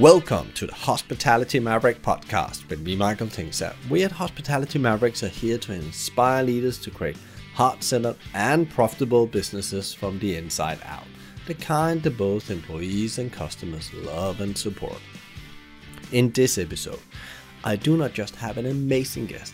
[0.00, 3.74] Welcome to the Hospitality Maverick podcast with me, Michael Tingsager.
[3.90, 7.18] We at Hospitality Mavericks are here to inspire leaders to create
[7.52, 11.04] heart-centered and profitable businesses from the inside out,
[11.46, 15.02] the kind that both employees and customers love and support.
[16.12, 17.00] In this episode,
[17.62, 19.52] I do not just have an amazing guest,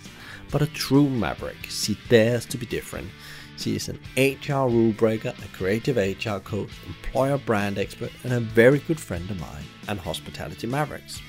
[0.52, 1.66] but a true maverick.
[1.68, 3.08] She dares to be different
[3.56, 8.40] she is an HR rule breaker, a creative HR coach, employer brand expert, and a
[8.40, 11.20] very good friend of mine and Hospitality Mavericks.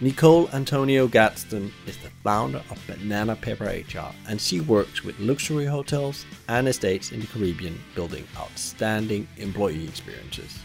[0.00, 5.66] Nicole Antonio Gadsden is the founder of Banana Pepper HR, and she works with luxury
[5.66, 10.60] hotels and estates in the Caribbean building outstanding employee experiences,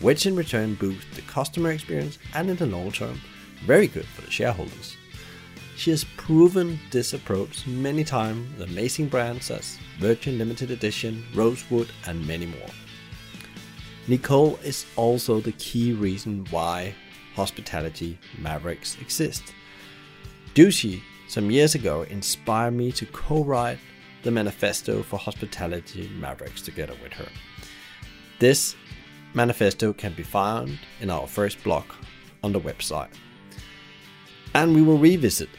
[0.00, 3.20] which in return boost the customer experience and in the long term,
[3.66, 4.96] very good for the shareholders.
[5.76, 11.90] She has proven this approach many times with amazing brands as Virgin Limited Edition, Rosewood,
[12.06, 12.70] and many more.
[14.08, 16.94] Nicole is also the key reason why
[17.34, 19.52] Hospitality Mavericks exist.
[20.54, 23.78] Ducey, some years ago, inspired me to co write
[24.22, 27.28] the manifesto for Hospitality Mavericks together with her.
[28.38, 28.74] This
[29.34, 31.84] manifesto can be found in our first blog
[32.42, 33.10] on the website.
[34.54, 35.50] And we will revisit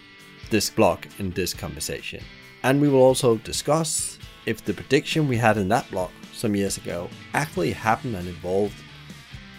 [0.47, 2.23] this block in this conversation.
[2.63, 6.77] And we will also discuss if the prediction we had in that block some years
[6.77, 8.75] ago actually happened and evolved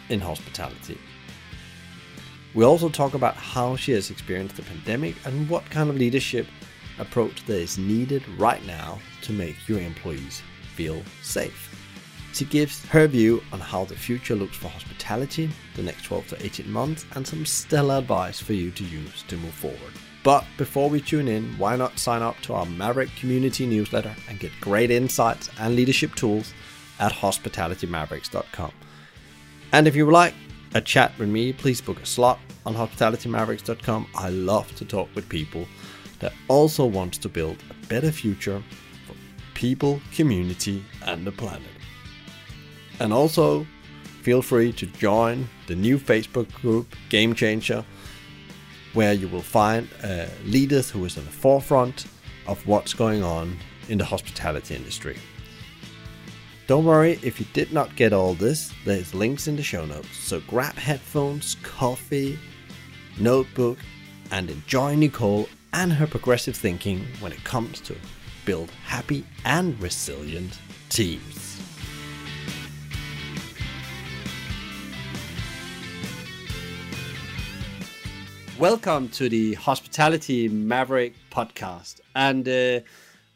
[0.08, 0.98] in hospitality.
[2.54, 6.46] We also talk about how she has experienced the pandemic and what kind of leadership
[6.98, 10.42] approach that is needed right now to make your employees
[10.74, 11.74] feel safe.
[12.32, 16.44] She gives her view on how the future looks for hospitality the next 12 to
[16.44, 19.92] 18 months and some stellar advice for you to use to move forward.
[20.24, 24.40] But before we tune in, why not sign up to our Maverick community newsletter and
[24.40, 26.52] get great insights and leadership tools
[26.98, 28.72] at hospitalitymavericks.com.
[29.72, 30.34] And if you would like
[30.74, 34.08] a chat with me, please book a slot on hospitalitymavericks.com.
[34.14, 35.66] I love to talk with people
[36.18, 38.62] that also wants to build a better future
[39.06, 39.14] for
[39.54, 41.62] people, community, and the planet.
[43.00, 43.66] And also,
[44.22, 47.84] feel free to join the new Facebook group Game Changer
[48.94, 52.06] where you will find uh, leaders who is on the forefront
[52.46, 53.56] of what's going on
[53.88, 55.16] in the hospitality industry.
[56.66, 60.14] Don't worry if you did not get all this, there's links in the show notes.
[60.18, 62.38] So grab headphones, coffee,
[63.18, 63.78] notebook,
[64.30, 67.96] and enjoy Nicole and her progressive thinking when it comes to
[68.44, 70.58] build happy and resilient
[70.90, 71.47] teams.
[78.58, 82.00] Welcome to the Hospitality Maverick podcast.
[82.16, 82.80] And uh,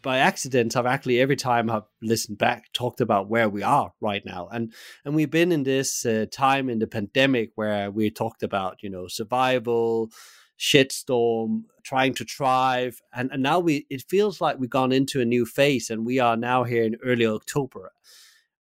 [0.02, 4.26] by accident, I've actually every time I've listened back talked about where we are right
[4.26, 4.74] now, and
[5.04, 8.90] and we've been in this uh, time in the pandemic where we talked about you
[8.90, 10.10] know survival,
[10.58, 15.24] shitstorm, trying to thrive, and and now we it feels like we've gone into a
[15.24, 17.92] new phase, and we are now here in early October.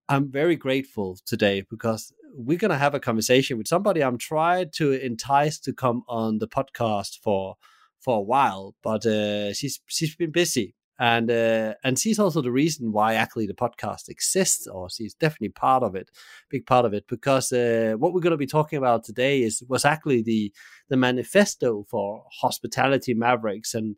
[0.08, 4.70] I'm very grateful today because we're going to have a conversation with somebody I'm trying
[4.76, 7.56] to entice to come on the podcast for
[8.00, 12.50] for a while, but uh, she's she's been busy, and uh, and she's also the
[12.50, 16.10] reason why actually the podcast exists, or she's definitely part of it,
[16.50, 19.62] big part of it, because uh, what we're going to be talking about today is
[19.68, 20.52] was actually the
[20.88, 23.96] the manifesto for hospitality mavericks and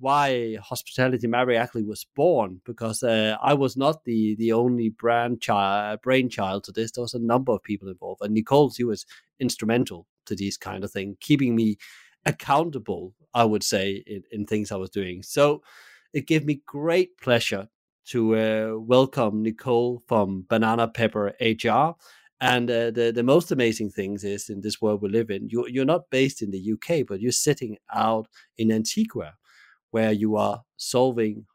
[0.00, 5.40] why Hospitality Mary actually was born because uh, I was not the the only brand
[5.40, 6.90] child brainchild to this.
[6.92, 9.06] There was a number of people involved, and Nicole she was
[9.38, 11.76] instrumental to these kind of thing, keeping me
[12.26, 13.14] accountable.
[13.32, 15.22] I would say in, in things I was doing.
[15.22, 15.62] So
[16.12, 17.68] it gave me great pleasure
[18.06, 21.94] to uh, welcome Nicole from Banana Pepper HR.
[22.40, 25.66] And uh, the the most amazing things is in this world we live in, you
[25.68, 29.34] you're not based in the UK, but you're sitting out in Antigua,
[29.90, 31.46] where you are solving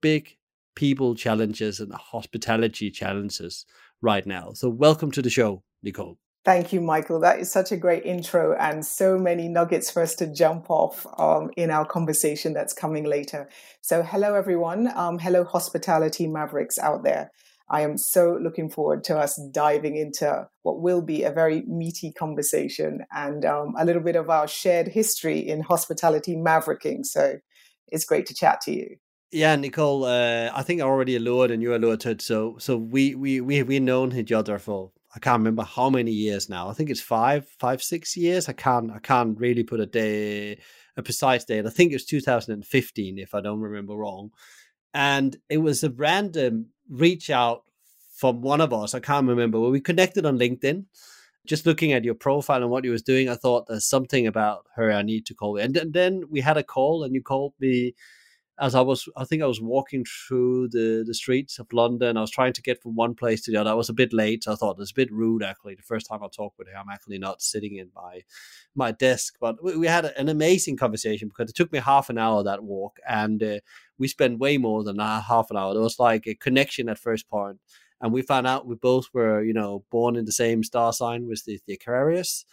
[0.00, 0.36] big
[0.74, 3.66] people challenges and hospitality challenges
[4.00, 4.52] right now.
[4.54, 6.18] So, welcome to the show, Nicole.
[6.44, 7.20] Thank you, Michael.
[7.20, 11.06] That is such a great intro and so many nuggets for us to jump off
[11.18, 13.48] um, in our conversation that's coming later.
[13.80, 14.90] So, hello, everyone.
[14.96, 17.32] Um, hello, hospitality mavericks out there.
[17.70, 22.12] I am so looking forward to us diving into what will be a very meaty
[22.12, 27.04] conversation and um, a little bit of our shared history in hospitality mavericking.
[27.04, 27.40] So,
[27.90, 28.96] it's great to chat to you.
[29.30, 32.22] Yeah, Nicole, uh, I think I already alluded and you alluded.
[32.22, 36.12] So, so we we we we known each other for I can't remember how many
[36.12, 36.68] years now.
[36.68, 38.48] I think it's five, five, six years.
[38.48, 40.58] I can't I can't really put a day
[40.96, 41.66] a precise date.
[41.66, 44.30] I think it was 2015, if I don't remember wrong.
[44.94, 47.62] And it was a random reach out
[48.16, 48.94] from one of us.
[48.94, 49.60] I can't remember.
[49.60, 50.84] Well, we connected on LinkedIn
[51.48, 54.66] just looking at your profile and what you was doing, I thought there's something about
[54.76, 55.56] her I need to call.
[55.56, 57.94] And then, we had a call, and you called me
[58.60, 62.16] as I was, I think I was walking through the, the streets of London.
[62.16, 63.70] I was trying to get from one place to the other.
[63.70, 65.44] I was a bit late, so I thought it's a bit rude.
[65.44, 68.22] Actually, the first time I talked with her, I'm actually not sitting in my
[68.74, 69.36] my desk.
[69.40, 72.64] But we, we had an amazing conversation because it took me half an hour that
[72.64, 73.58] walk, and uh,
[73.96, 75.72] we spent way more than half an hour.
[75.72, 77.58] There was like a connection at first point,
[78.00, 81.26] and we found out we both were, you know, born in the same star sign
[81.26, 82.44] with the, the Aquarius,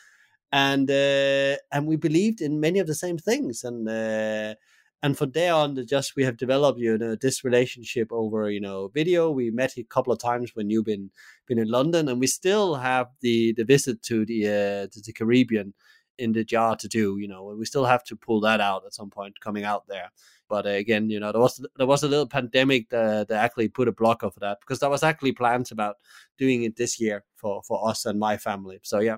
[0.52, 3.88] and uh, and we believed in many of the same things, and.
[3.88, 4.56] Uh,
[5.04, 8.88] and from there on just we have developed you know this relationship over you know
[8.88, 9.30] video.
[9.30, 11.12] We met a couple of times when you've been
[11.48, 15.14] been in london and we still have the the visit to the uh, to the
[15.14, 15.76] caribbean
[16.18, 18.94] in the jar to do you know we still have to pull that out at
[18.94, 20.10] some point coming out there.
[20.48, 23.70] But uh, again you know there was there was a little pandemic that, that actually
[23.70, 25.96] put a blocker for that because there was actually plans about
[26.38, 28.80] doing it this year for for us and my family.
[28.84, 29.18] So yeah.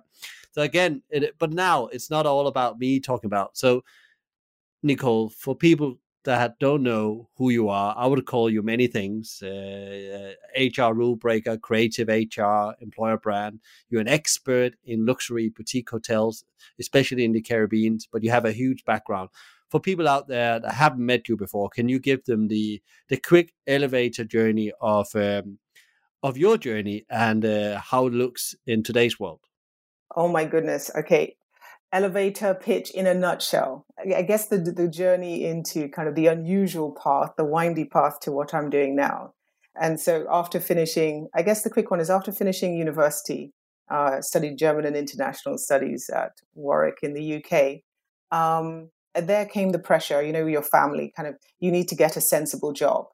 [0.51, 3.83] So again it, but now it's not all about me talking about so
[4.83, 9.41] Nicole, for people that don't know who you are, I would call you many things
[9.41, 13.61] uh, HR rule breaker, creative HR, employer brand.
[13.89, 16.43] You're an expert in luxury boutique hotels,
[16.81, 19.29] especially in the Caribbean, but you have a huge background.
[19.69, 23.17] For people out there that haven't met you before, can you give them the the
[23.17, 25.59] quick elevator journey of um,
[26.21, 29.39] of your journey and uh, how it looks in today's world?
[30.13, 30.91] Oh my goodness.
[30.93, 31.36] Okay
[31.91, 33.85] elevator pitch in a nutshell.
[34.15, 38.31] I guess the the journey into kind of the unusual path, the windy path to
[38.31, 39.33] what I'm doing now.
[39.79, 43.53] And so after finishing, I guess the quick one is after finishing university,
[43.89, 47.81] uh, studied German and international studies at Warwick in the UK.
[48.31, 52.17] Um, there came the pressure, you know, your family kind of, you need to get
[52.17, 53.05] a sensible job.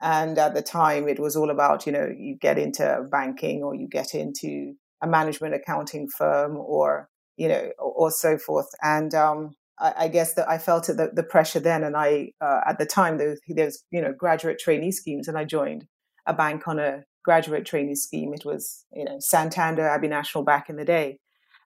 [0.00, 3.74] And at the time, it was all about, you know, you get into banking or
[3.74, 8.68] you get into a management accounting firm or you know, or, or so forth.
[8.82, 11.84] And um, I, I, guess that I felt the, the pressure then.
[11.84, 15.28] And I, uh, at the time, there was, there was, you know, graduate trainee schemes,
[15.28, 15.86] and I joined
[16.26, 18.32] a bank on a graduate trainee scheme.
[18.34, 21.18] It was, you know, Santander, Abbey National back in the day.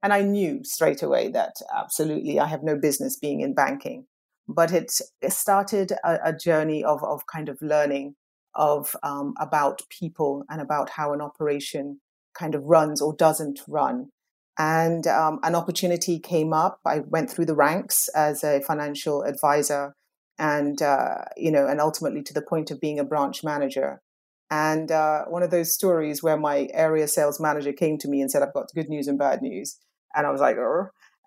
[0.02, 4.06] And I knew straight away that absolutely I have no business being in banking.
[4.46, 8.14] But it, it started a, a, journey of, of kind of learning
[8.54, 12.00] of um, about people and about how an operation
[12.34, 14.08] kind of runs or doesn't run
[14.58, 16.80] and um, an opportunity came up.
[16.84, 19.94] I went through the ranks as a financial advisor,
[20.36, 24.02] and uh, you know, and ultimately to the point of being a branch manager.
[24.50, 28.30] And uh, one of those stories where my area sales manager came to me and
[28.30, 29.78] said, "I've got good news and bad news,"
[30.14, 30.56] and I was like,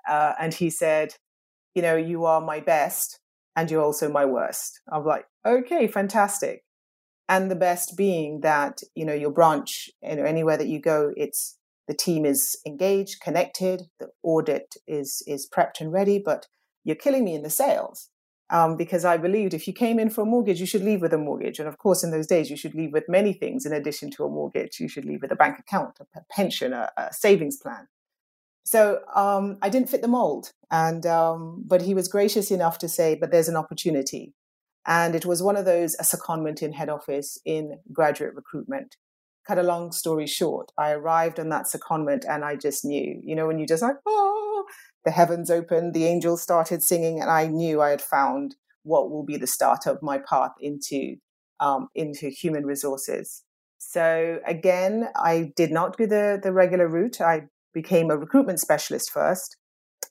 [0.09, 1.15] uh, and he said,
[1.73, 3.19] "You know, you are my best,
[3.55, 6.63] and you're also my worst." I'm like, "Okay, fantastic."
[7.29, 11.13] And the best being that you know your branch, you know, anywhere that you go,
[11.15, 11.57] it's
[11.91, 16.47] the team is engaged, connected, the audit is is prepped and ready, but
[16.85, 18.07] you're killing me in the sales.
[18.49, 21.13] Um, because I believed if you came in for a mortgage, you should leave with
[21.13, 21.59] a mortgage.
[21.59, 24.23] And of course, in those days, you should leave with many things in addition to
[24.23, 24.79] a mortgage.
[24.79, 27.87] You should leave with a bank account, a pension, a, a savings plan.
[28.63, 32.87] So um, I didn't fit the mold, and um, but he was gracious enough to
[32.87, 34.33] say, "But there's an opportunity,"
[34.85, 38.95] and it was one of those a secondment in head office in graduate recruitment
[39.47, 43.35] cut a long story short, I arrived on that secondment and I just knew, you
[43.35, 44.65] know, when you just like, oh,
[45.03, 49.23] the heavens opened, the angels started singing, and I knew I had found what will
[49.23, 51.15] be the start of my path into
[51.59, 53.43] um, into human resources.
[53.77, 57.21] So again, I did not do the the regular route.
[57.21, 59.57] I became a recruitment specialist first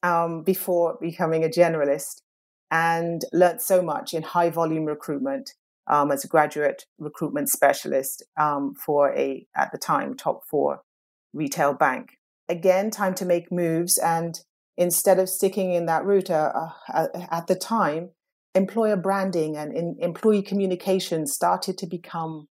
[0.03, 2.23] um, before becoming a generalist,
[2.71, 5.55] and learned so much in high volume recruitment
[5.91, 10.83] um, as a graduate recruitment specialist um, for a, at the time, top four
[11.35, 12.13] retail bank.
[12.49, 13.99] Again, time to make moves.
[13.99, 14.39] And
[14.77, 18.11] instead of sticking in that route, uh, uh, at the time,
[18.55, 22.47] employer branding and in, employee communication started to become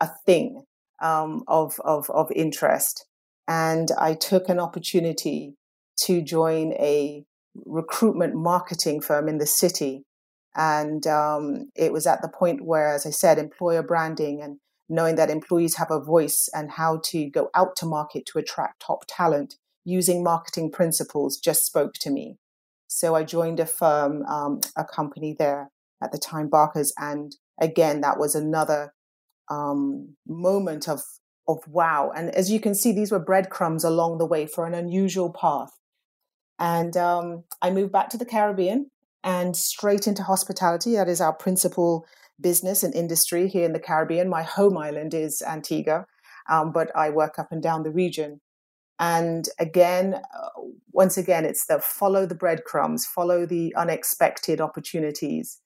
[0.00, 0.64] a thing
[1.02, 3.06] um, of, of, of interest.
[3.48, 5.54] And I took an opportunity
[6.04, 7.24] to join a
[7.64, 10.04] recruitment marketing firm in the city
[10.56, 14.58] and um, it was at the point where, as I said, employer branding and
[14.88, 18.80] knowing that employees have a voice and how to go out to market to attract
[18.80, 22.38] top talent using marketing principles just spoke to me.
[22.86, 25.70] So I joined a firm, um, a company there
[26.02, 28.92] at the time, Barker's, and again, that was another
[29.50, 31.02] um, moment of
[31.46, 32.10] of wow.
[32.14, 35.72] And as you can see, these were breadcrumbs along the way for an unusual path.
[36.58, 38.90] And um, I moved back to the Caribbean
[39.24, 40.94] and straight into hospitality.
[40.94, 42.06] That is our principal
[42.40, 44.28] business and industry here in the Caribbean.
[44.28, 46.06] My home island is Antigua,
[46.48, 48.40] um, but I work up and down the region.
[49.00, 50.48] And again, uh,
[50.92, 55.58] once again, it's the follow the breadcrumbs, follow the unexpected opportunities.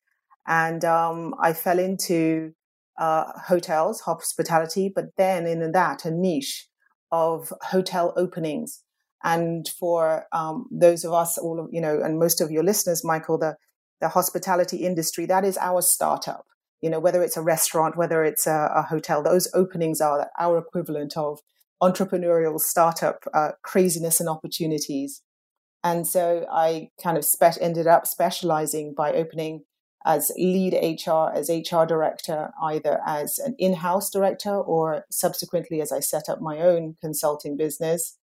[0.47, 2.53] And um, I fell into
[2.99, 6.69] uh, hotels, hospitality, but then in that, a niche
[7.11, 8.83] of hotel openings.
[9.25, 13.05] And for um, those of us, all of you know, and most of your listeners,
[13.05, 13.57] Michael, the
[14.01, 16.47] the hospitality industry, that is our startup.
[16.81, 20.59] You know, whether it's a restaurant, whether it's a, a hotel, those openings are our
[20.59, 21.41] equivalent of
[21.83, 25.23] entrepreneurial startup uh, craziness and opportunities.
[25.85, 29.63] And so I kind of spe- ended up specializing by opening
[30.05, 35.93] as lead HR, as HR director, either as an in house director or subsequently as
[35.93, 38.18] I set up my own consulting business,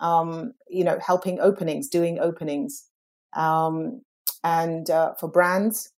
[0.00, 2.86] um, you know, helping openings, doing openings,
[3.34, 4.02] um,
[4.42, 5.92] and uh, for brands,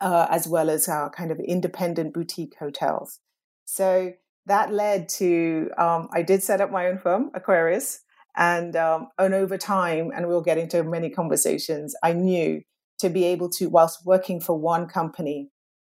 [0.00, 3.20] uh, as well as our kind of independent boutique hotels.
[3.64, 4.12] So
[4.46, 8.00] that led to, um, I did set up my own firm, Aquarius.
[8.36, 12.62] And, um, and over time, and we'll get into many conversations, I knew
[13.00, 15.50] to be able to, whilst working for one company,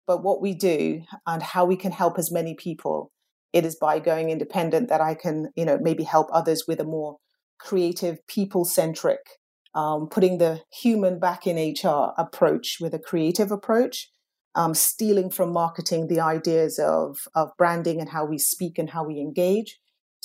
[0.08, 3.12] but what we do and how we can help as many people,
[3.54, 6.86] it is by going independent that I can, you know, maybe help others with a
[6.86, 7.18] more
[7.60, 9.20] creative, people centric,
[9.76, 14.10] um, putting the human back in HR approach with a creative approach,
[14.56, 19.06] um, stealing from marketing the ideas of, of branding and how we speak and how
[19.06, 19.80] we engage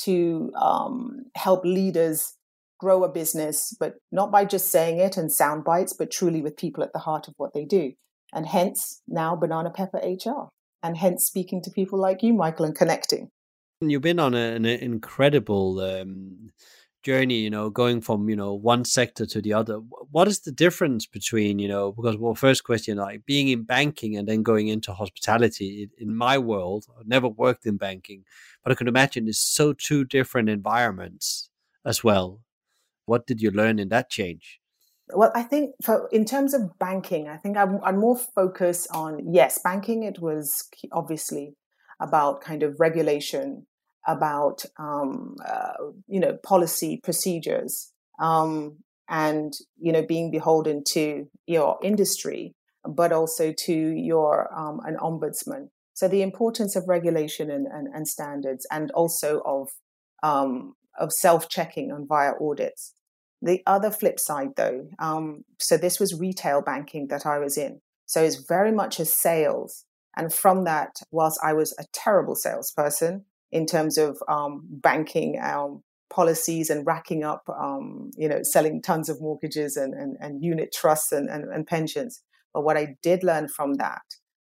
[0.05, 2.35] to um, help leaders
[2.79, 6.57] grow a business, but not by just saying it and sound bites, but truly with
[6.57, 7.93] people at the heart of what they do.
[8.35, 10.49] And hence now Banana Pepper HR,
[10.83, 13.31] and hence speaking to people like you, Michael, and connecting.
[13.81, 16.51] You've been on a, an incredible um,
[17.03, 19.77] journey, you know, going from, you know, one sector to the other.
[20.11, 24.17] What is the difference between, you know, because, well, first question, like being in banking
[24.17, 28.25] and then going into hospitality in my world, I've never worked in banking,
[28.65, 31.51] but I can imagine it's so two different environments
[31.85, 32.41] as well.
[33.05, 34.61] What did you learn in that change?
[35.15, 39.33] Well, I think for, in terms of banking, I think I'm, I'm more focused on
[39.33, 40.03] yes, banking.
[40.03, 41.55] It was obviously
[42.01, 43.67] about kind of regulation,
[44.07, 45.75] about um, uh,
[46.09, 53.53] you know policy procedures, um, and you know being beholden to your industry, but also
[53.57, 55.69] to your um, an ombudsman.
[55.95, 59.69] So the importance of regulation and, and, and standards, and also of
[60.23, 62.93] um, of self checking and via audits.
[63.43, 67.81] The other flip side, though, um, so this was retail banking that I was in.
[68.07, 69.85] So it's very much a sales.
[70.17, 75.83] And from that, whilst I was a terrible salesperson in terms of um, banking um,
[76.09, 80.73] policies and racking up, um, you know, selling tons of mortgages and, and, and unit
[80.75, 82.23] trusts and, and, and pensions.
[82.55, 84.03] But what I did learn from that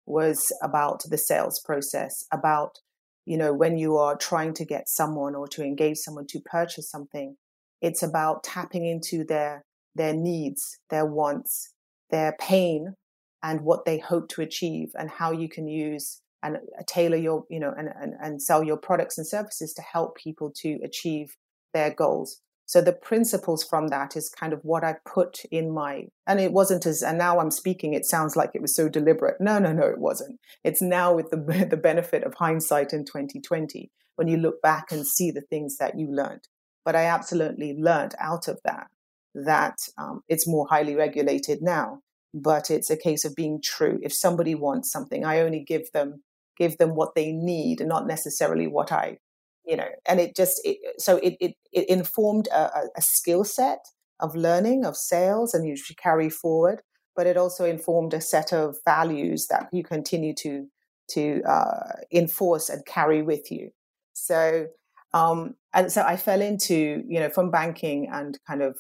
[0.06, 2.80] was about the sales process, about,
[3.26, 6.90] you know, when you are trying to get someone or to engage someone to purchase
[6.90, 7.38] something,
[7.84, 9.64] it's about tapping into their
[9.96, 11.72] their needs, their wants,
[12.10, 12.96] their pain,
[13.44, 17.46] and what they hope to achieve, and how you can use and uh, tailor your,
[17.50, 21.36] you know, and, and, and sell your products and services to help people to achieve
[21.74, 22.42] their goals.
[22.66, 26.52] So the principles from that is kind of what I put in my, and it
[26.52, 29.36] wasn't as, and now I'm speaking, it sounds like it was so deliberate.
[29.40, 30.40] No, no, no, it wasn't.
[30.64, 35.06] It's now with the, the benefit of hindsight in 2020, when you look back and
[35.06, 36.48] see the things that you learned.
[36.86, 38.88] But I absolutely learned out of that
[39.36, 42.00] that um, it's more highly regulated now.
[42.34, 44.00] But it's a case of being true.
[44.02, 46.24] If somebody wants something, I only give them
[46.58, 49.18] give them what they need, and not necessarily what I,
[49.66, 49.90] you know.
[50.08, 53.80] And it just it, so it it, it informed a, a skill set
[54.20, 56.82] of learning of sales, and you should carry forward.
[57.16, 60.68] But it also informed a set of values that you continue to
[61.12, 63.70] to uh, enforce and carry with you.
[64.14, 64.68] So
[65.14, 68.78] um, and so I fell into, you know, from banking and kind of,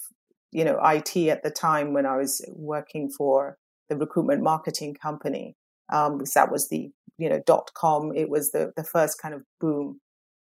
[0.51, 3.57] you know, IT at the time when I was working for
[3.89, 5.55] the recruitment marketing company.
[5.91, 8.11] Um, because that was the, you know, dot com.
[8.15, 9.99] It was the, the first kind of boom.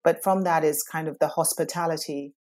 [0.04, 2.34] But from that is kind of the hospitality.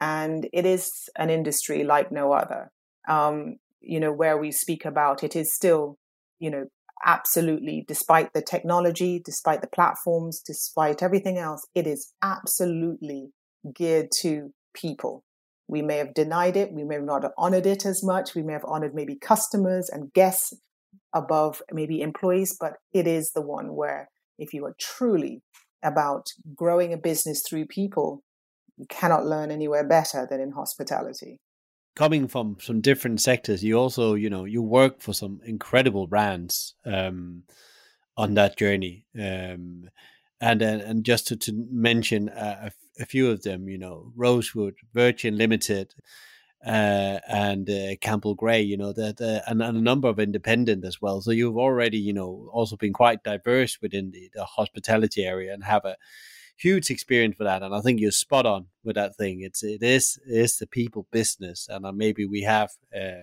[0.00, 2.70] And it is an industry like no other.
[3.08, 5.96] Um, you know, where we speak about it is still,
[6.38, 6.66] you know,
[7.04, 13.30] absolutely, despite the technology, despite the platforms, despite everything else, it is absolutely
[13.74, 15.24] geared to people.
[15.68, 18.52] We may have denied it, we may not have honored it as much, we may
[18.52, 20.54] have honored maybe customers and guests
[21.14, 25.42] above maybe employees, but it is the one where if you are truly
[25.82, 28.22] about growing a business through people,
[28.76, 31.38] you cannot learn anywhere better than in hospitality
[31.94, 36.74] coming from some different sectors, you also, you know, you work for some incredible brands
[36.84, 37.42] um,
[38.16, 39.04] on that journey.
[39.18, 39.90] Um,
[40.40, 45.36] and and just to, to mention a, a, few of them, you know, Rosewood, Virgin
[45.36, 45.94] Limited,
[46.64, 50.84] uh, and uh, Campbell Gray, you know, that uh, and, and, a number of independent
[50.84, 51.20] as well.
[51.20, 55.64] So you've already, you know, also been quite diverse within the, the hospitality area and
[55.64, 55.96] have a
[56.56, 57.62] huge experience for that.
[57.62, 59.40] And I think you're spot on with that thing.
[59.42, 63.22] It's it is it is the people business, and uh, maybe we have, uh,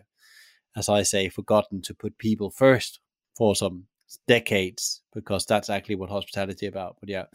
[0.75, 2.99] as I say, forgotten to put people first
[3.37, 3.85] for some
[4.27, 6.97] decades because that's actually what hospitality about.
[6.99, 7.25] But yeah,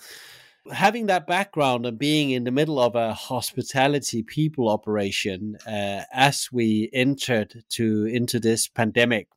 [0.72, 6.48] having that background and being in the middle of a hospitality people operation uh, as
[6.52, 9.28] we entered to into this pandemic,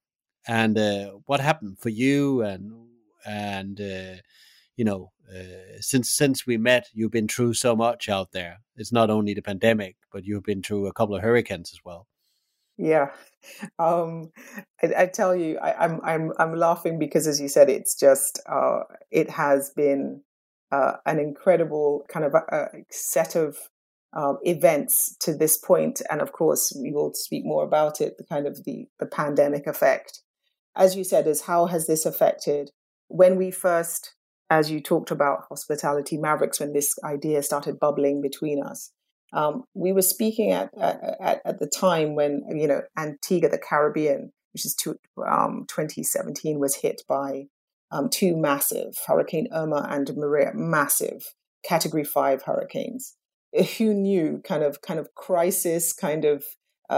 [0.47, 2.71] and uh, what happened for you and
[3.25, 4.21] and uh,
[4.75, 8.59] you know uh, since since we met, you've been through so much out there.
[8.77, 12.07] It's not only the pandemic, but you've been through a couple of hurricanes as well.
[12.77, 13.09] Yeah,
[13.79, 14.31] um,
[14.83, 18.39] I, I, tell you, I, I'm, I'm I'm laughing because, as you said, it's just
[18.47, 20.21] uh, it has been
[20.71, 23.57] uh, an incredible kind of a, uh, a set of
[24.13, 28.17] um, events to this point, and of course, we will speak more about it.
[28.17, 30.21] The kind of the the pandemic effect,
[30.75, 32.71] as you said, is how has this affected
[33.07, 34.13] when we first
[34.49, 38.91] as you talked about hospitality mavericks when this idea started bubbling between us
[39.33, 44.31] um, we were speaking at, at, at the time when you know antigua the caribbean
[44.53, 44.95] which is to,
[45.29, 47.43] um, 2017 was hit by
[47.91, 53.15] um, two massive hurricane irma and maria massive category five hurricanes
[53.77, 56.43] who knew kind of kind of crisis kind of
[56.89, 56.93] uh,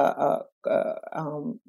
[0.66, 1.60] uh, uh, um,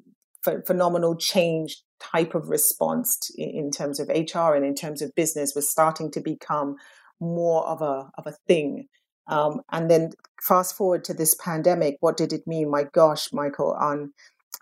[0.43, 5.53] phenomenal change type of response to, in terms of HR and in terms of business
[5.55, 6.75] was starting to become
[7.19, 8.87] more of a of a thing.
[9.27, 10.11] Um, and then
[10.41, 12.69] fast forward to this pandemic, what did it mean?
[12.69, 14.13] My gosh, Michael, on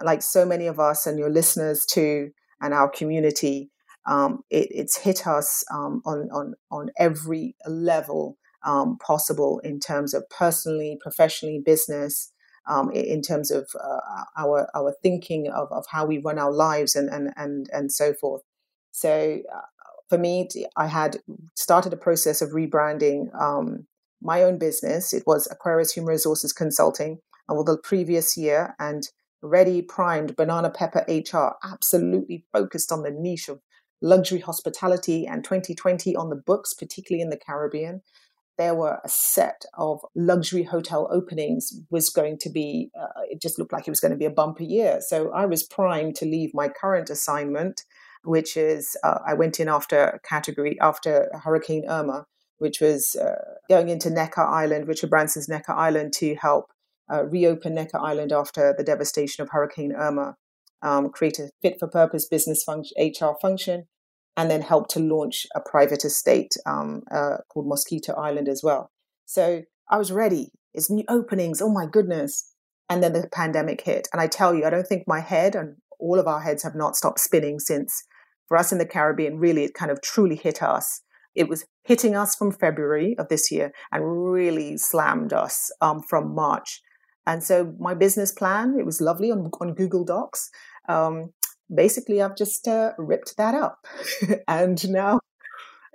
[0.01, 3.71] like so many of us and your listeners too, and our community,
[4.09, 10.13] um, it, it's hit us um, on on on every level um, possible in terms
[10.13, 12.31] of personally, professionally, business
[12.67, 16.95] um, in terms of uh, our our thinking of, of how we run our lives
[16.95, 18.41] and and and and so forth.
[18.91, 19.61] So uh,
[20.09, 21.17] for me, I had
[21.55, 23.85] started a process of rebranding um,
[24.21, 25.13] my own business.
[25.13, 29.07] It was Aquarius Human Resources Consulting, and well, the previous year and
[29.41, 33.61] ready primed banana pepper HR absolutely focused on the niche of
[34.01, 38.01] luxury hospitality and 2020 on the books particularly in the caribbean
[38.59, 43.57] there were a set of luxury hotel openings was going to be uh, it just
[43.57, 44.99] looked like it was going to be a bumper year.
[45.01, 47.85] So i was primed to leave my current assignment
[48.23, 52.25] which is uh, i went in after category after hurricane irma
[52.57, 56.65] which was uh, going into necker island richard branson's necker island to help
[57.11, 60.35] uh, reopen necker island after the devastation of hurricane irma
[60.81, 63.85] um, create a fit for purpose business function hr function
[64.37, 68.89] and then help to launch a private estate um, uh, called Moskito Island as well.
[69.25, 70.51] So I was ready.
[70.73, 71.61] It's new openings.
[71.61, 72.53] Oh my goodness.
[72.89, 74.07] And then the pandemic hit.
[74.13, 76.75] And I tell you, I don't think my head and all of our heads have
[76.75, 78.03] not stopped spinning since
[78.49, 81.01] for us in the Caribbean, really, it kind of truly hit us.
[81.35, 86.33] It was hitting us from February of this year and really slammed us um, from
[86.33, 86.81] March.
[87.27, 90.49] And so my business plan, it was lovely on, on Google Docs.
[90.89, 91.31] Um,
[91.73, 93.85] basically I've just uh, ripped that up.
[94.47, 95.19] and now,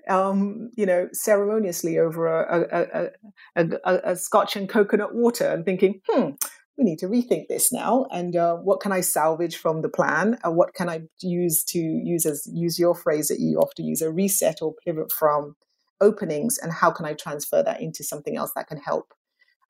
[0.08, 3.10] um, you know, ceremoniously over a,
[3.56, 6.30] a, a, a, scotch and coconut water and thinking, hmm,
[6.76, 8.06] we need to rethink this now.
[8.10, 10.38] And uh, what can I salvage from the plan?
[10.44, 14.02] Uh, what can I use to use as, use your phrase that you often use,
[14.02, 15.56] a reset or pivot from
[16.00, 16.58] openings?
[16.58, 19.14] And how can I transfer that into something else that can help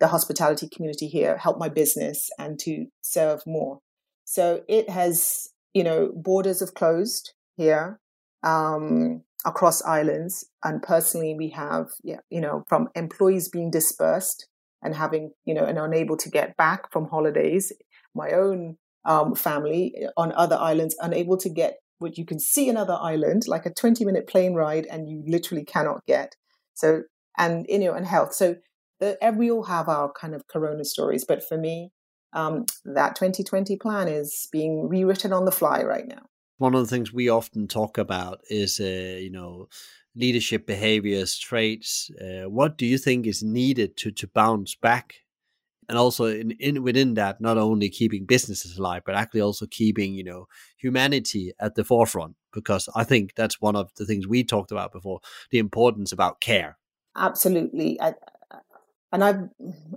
[0.01, 3.81] the hospitality community here, help my business and to serve more?
[4.25, 8.01] So it has you know, borders have closed here
[8.43, 10.47] um, across islands.
[10.65, 14.47] And personally, we have, you know, from employees being dispersed
[14.83, 17.73] and having, you know, and unable to get back from holidays.
[18.15, 22.97] My own um, family on other islands unable to get what you can see another
[23.01, 26.35] island, like a 20 minute plane ride, and you literally cannot get.
[26.75, 27.03] So,
[27.37, 28.35] and, you know, and health.
[28.35, 28.57] So,
[29.37, 31.25] we all have our kind of corona stories.
[31.27, 31.91] But for me,
[32.35, 36.27] um, that 2020 plan is being rewritten on the fly right now.
[36.59, 39.69] One of the things we often talk about is, uh, you know,
[40.15, 42.11] leadership behaviors, traits.
[42.21, 45.15] Uh, what do you think is needed to to bounce back?
[45.89, 50.15] And also in, in within that, not only keeping businesses alive, but actually also keeping,
[50.15, 50.47] you know,
[50.79, 52.37] humanity at the forefront.
[52.53, 55.21] Because I think that's one of the things we talked about before:
[55.51, 56.79] the importance about care.
[57.17, 58.15] Absolutely, I,
[59.13, 59.49] and I've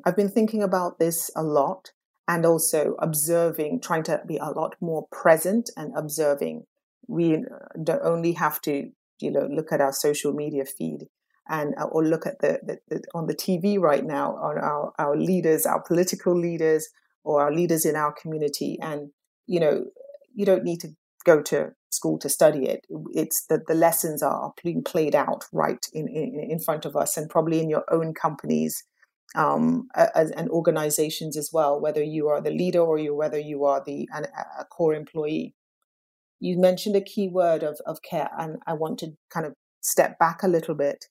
[0.03, 1.91] I've been thinking about this a lot
[2.27, 6.65] and also observing, trying to be a lot more present and observing.
[7.07, 7.43] We
[7.81, 11.07] don't only have to, you know, look at our social media feed.
[11.49, 14.91] and uh, or look at the, the, the, on the TV right now on our,
[14.99, 16.89] our leaders, our political leaders,
[17.23, 18.77] or our leaders in our community.
[18.81, 19.11] And
[19.45, 19.85] you know,
[20.35, 20.89] you don't need to
[21.23, 22.85] go to school to study it.
[23.13, 27.15] It's that the lessons are being played out right in, in, in front of us,
[27.17, 28.83] and probably in your own companies
[29.37, 31.79] um, as, and organizations as well.
[31.79, 34.25] Whether you are the leader or you whether you are the an,
[34.59, 35.53] a core employee.
[36.39, 40.19] You mentioned a key word of, of care, and I want to kind of step
[40.19, 41.05] back a little bit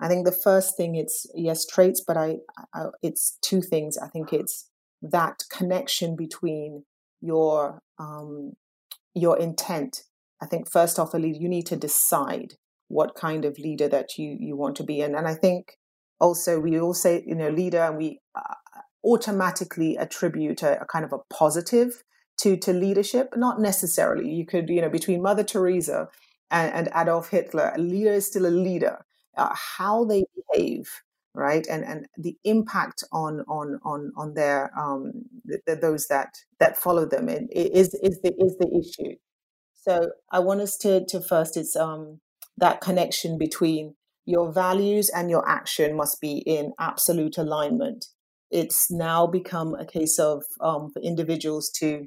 [0.00, 2.36] I think the first thing it's yes traits, but I,
[2.74, 3.98] I, it's two things.
[3.98, 4.68] I think it's
[5.02, 6.84] that connection between
[7.20, 8.52] your um,
[9.14, 10.02] your intent.
[10.40, 12.54] I think first off, a leader, you need to decide
[12.86, 15.77] what kind of leader that you you want to be, and and I think
[16.20, 18.54] also we all say you know leader, and we uh,
[19.04, 22.02] automatically attribute a, a kind of a positive
[22.40, 23.34] to to leadership.
[23.36, 24.30] Not necessarily.
[24.30, 26.08] You could you know between Mother Teresa
[26.50, 29.04] and, and Adolf Hitler, a leader is still a leader
[29.38, 30.90] uh, how they behave
[31.34, 35.12] right and and the impact on on on on their um
[35.44, 39.14] the, the, those that that follow them and is is the is the issue
[39.74, 42.20] so i want us to to first it's um
[42.56, 43.94] that connection between
[44.28, 48.06] your values and your action must be in absolute alignment
[48.50, 52.06] it's now become a case of um, for individuals to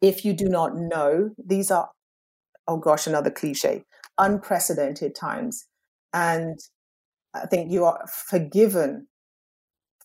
[0.00, 1.90] if you do not know these are
[2.68, 3.84] oh gosh another cliche
[4.18, 5.66] unprecedented times
[6.12, 6.58] and
[7.34, 9.08] I think you are forgiven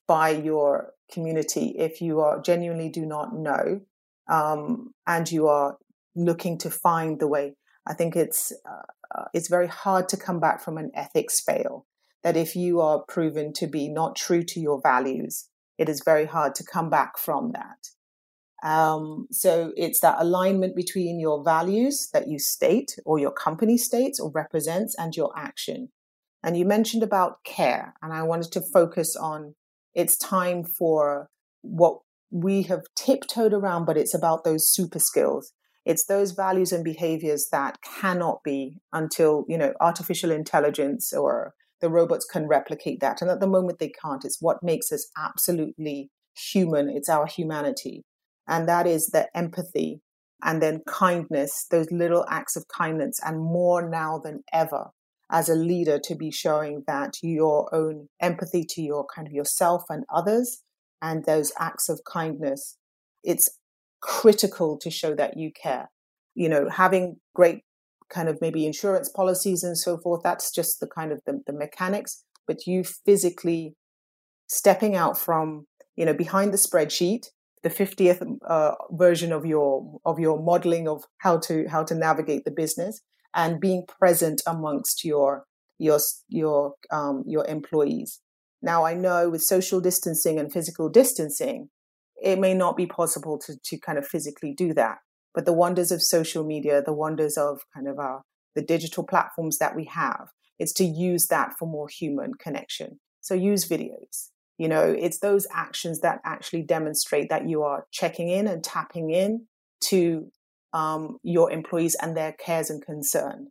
[0.07, 3.81] by your community if you are genuinely do not know
[4.27, 5.77] um, and you are
[6.15, 7.53] looking to find the way.
[7.87, 8.81] I think it's uh,
[9.15, 11.85] uh, it's very hard to come back from an ethics fail.
[12.23, 16.25] That if you are proven to be not true to your values, it is very
[16.25, 17.87] hard to come back from that.
[18.61, 24.19] Um, so it's that alignment between your values that you state or your company states
[24.19, 25.89] or represents and your action.
[26.43, 29.55] And you mentioned about care, and I wanted to focus on
[29.93, 31.29] it's time for
[31.61, 31.99] what
[32.31, 35.51] we have tiptoed around, but it's about those super skills.
[35.89, 41.89] It's those values and behaviors that cannot be until, you know, artificial intelligence or the
[41.89, 43.23] robots can replicate that.
[43.23, 44.23] And at the moment, they can't.
[44.23, 46.89] It's what makes us absolutely human.
[46.89, 48.03] It's our humanity.
[48.47, 50.01] And that is the empathy
[50.43, 54.91] and then kindness, those little acts of kindness, and more now than ever
[55.31, 59.85] as a leader to be showing that your own empathy to your kind of yourself
[59.89, 60.61] and others
[61.01, 62.77] and those acts of kindness
[63.23, 63.49] it's
[64.01, 65.89] critical to show that you care
[66.35, 67.63] you know having great
[68.09, 71.53] kind of maybe insurance policies and so forth that's just the kind of the, the
[71.53, 73.75] mechanics but you physically
[74.47, 77.27] stepping out from you know behind the spreadsheet
[77.61, 82.45] the 50th uh, version of your of your modeling of how to how to navigate
[82.45, 83.01] the business
[83.33, 85.45] and being present amongst your
[85.77, 88.21] your your um, your employees.
[88.61, 91.69] Now, I know with social distancing and physical distancing,
[92.21, 94.97] it may not be possible to to kind of physically do that.
[95.33, 98.23] But the wonders of social media, the wonders of kind of our
[98.55, 102.99] the digital platforms that we have, it's to use that for more human connection.
[103.21, 104.29] So use videos.
[104.57, 109.11] You know, it's those actions that actually demonstrate that you are checking in and tapping
[109.11, 109.45] in
[109.85, 110.31] to
[110.73, 113.47] um, your employees and their cares and concern.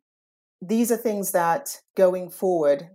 [0.61, 2.91] These are things that going forward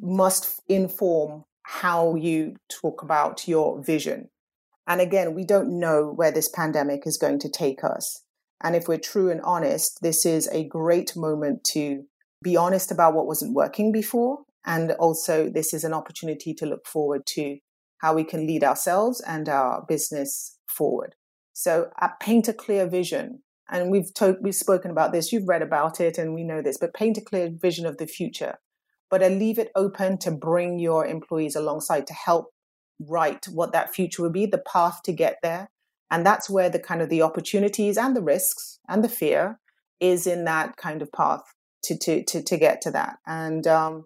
[0.00, 4.28] must inform how you talk about your vision.
[4.86, 8.22] And again, we don't know where this pandemic is going to take us.
[8.62, 12.04] And if we're true and honest, this is a great moment to
[12.42, 14.40] be honest about what wasn't working before.
[14.64, 17.58] And also, this is an opportunity to look forward to
[17.98, 21.14] how we can lead ourselves and our business forward.
[21.52, 23.42] So uh, paint a clear vision.
[23.68, 25.32] And we've to- we've spoken about this.
[25.32, 26.78] You've read about it, and we know this.
[26.78, 28.58] But paint a clear vision of the future.
[29.10, 32.52] But I leave it open to bring your employees alongside to help
[33.00, 35.70] write what that future would be, the path to get there.
[36.10, 39.58] And that's where the kind of the opportunities and the risks and the fear
[39.98, 41.42] is in that kind of path
[41.84, 43.18] to to to, to get to that.
[43.26, 44.04] And um,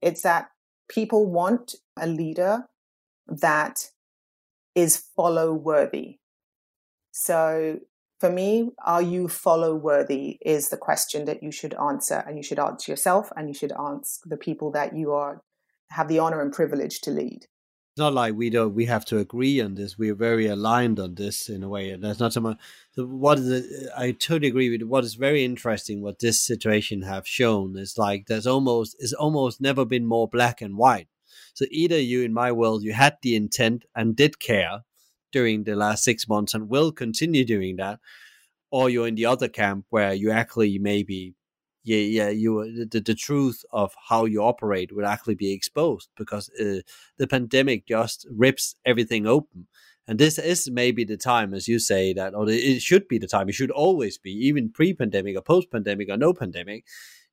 [0.00, 0.48] it's that
[0.88, 2.68] people want a leader
[3.28, 3.90] that
[4.74, 6.18] is follow worthy
[7.12, 7.80] so
[8.18, 12.42] for me, are you follow worthy is the question that you should answer and you
[12.42, 15.42] should answer yourself and you should ask the people that you are
[15.90, 17.46] have the honor and privilege to lead.
[17.92, 19.98] It's not like we don't we have to agree on this.
[19.98, 21.90] We're very aligned on this in a way.
[21.90, 22.56] And that's not so much
[22.92, 27.02] so what is it I totally agree with what is very interesting what this situation
[27.02, 31.08] have shown is like there's almost it's almost never been more black and white.
[31.52, 34.84] So either you in my world you had the intent and did care
[35.30, 38.00] during the last six months and will continue doing that,
[38.70, 41.34] or you're in the other camp where you actually maybe
[41.84, 46.48] yeah, yeah, you the, the truth of how you operate would actually be exposed because
[46.60, 46.80] uh,
[47.18, 49.66] the pandemic just rips everything open.
[50.08, 53.26] And this is maybe the time, as you say, that or it should be the
[53.26, 53.48] time.
[53.48, 56.84] It should always be, even pre-pandemic or post-pandemic or no pandemic.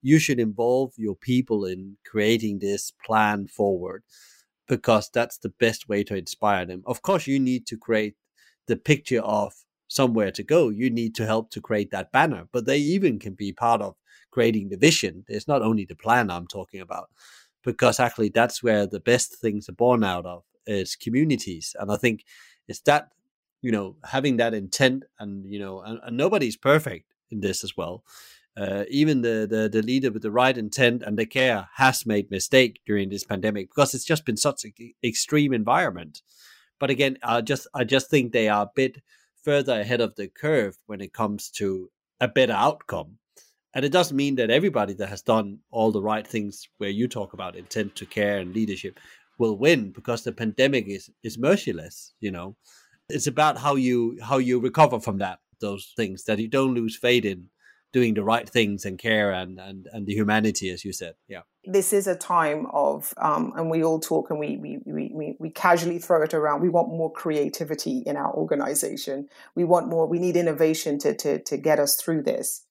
[0.01, 4.03] You should involve your people in creating this plan forward
[4.67, 6.83] because that's the best way to inspire them.
[6.85, 8.15] Of course, you need to create
[8.67, 9.53] the picture of
[9.87, 10.69] somewhere to go.
[10.69, 13.95] You need to help to create that banner, but they even can be part of
[14.31, 15.25] creating the vision.
[15.27, 17.09] It's not only the plan I'm talking about,
[17.63, 21.75] because actually that's where the best things are born out of is communities.
[21.79, 22.23] And I think
[22.67, 23.09] it's that,
[23.61, 27.75] you know, having that intent and, you know, and, and nobody's perfect in this as
[27.75, 28.03] well.
[28.57, 32.29] Uh, even the, the the leader with the right intent and the care has made
[32.29, 36.21] mistake during this pandemic because it's just been such an extreme environment.
[36.77, 39.01] But again, I just I just think they are a bit
[39.43, 41.89] further ahead of the curve when it comes to
[42.19, 43.18] a better outcome.
[43.73, 47.07] And it doesn't mean that everybody that has done all the right things where you
[47.07, 48.99] talk about intent to care and leadership
[49.37, 52.55] will win because the pandemic is is merciless, you know.
[53.09, 56.95] It's about how you how you recover from that those things that you don't lose
[56.95, 57.47] faith in
[57.91, 61.13] doing the right things and care and and, and the humanity as you said.
[61.27, 61.41] Yeah.
[61.63, 65.49] This is a time of um, and we all talk and we, we we we
[65.51, 66.61] casually throw it around.
[66.61, 69.27] We want more creativity in our organization.
[69.55, 72.65] We want more we need innovation to to to get us through this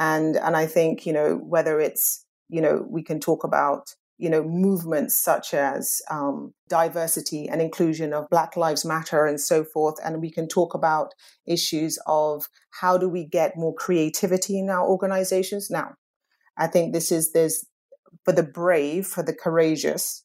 [0.00, 4.28] and and i think you know whether it's you know we can talk about you
[4.28, 9.94] know, movements such as um, diversity and inclusion of Black Lives Matter and so forth.
[10.04, 11.14] And we can talk about
[11.46, 12.44] issues of
[12.80, 15.70] how do we get more creativity in our organizations.
[15.70, 15.94] Now,
[16.58, 17.64] I think this is there's
[18.26, 20.22] for the brave, for the courageous.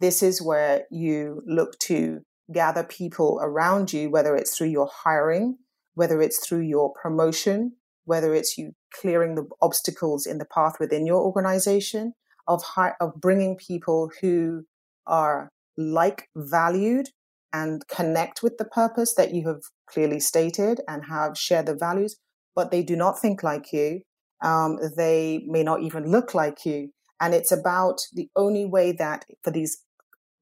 [0.00, 5.58] This is where you look to gather people around you, whether it's through your hiring,
[5.92, 7.72] whether it's through your promotion,
[8.04, 12.14] whether it's you clearing the obstacles in the path within your organization,
[12.48, 14.64] of high, of bringing people who
[15.06, 17.08] are like valued
[17.52, 22.16] and connect with the purpose that you have clearly stated and have shared the values,
[22.54, 24.00] but they do not think like you.
[24.42, 26.90] Um, they may not even look like you.
[27.20, 29.82] And it's about the only way that for these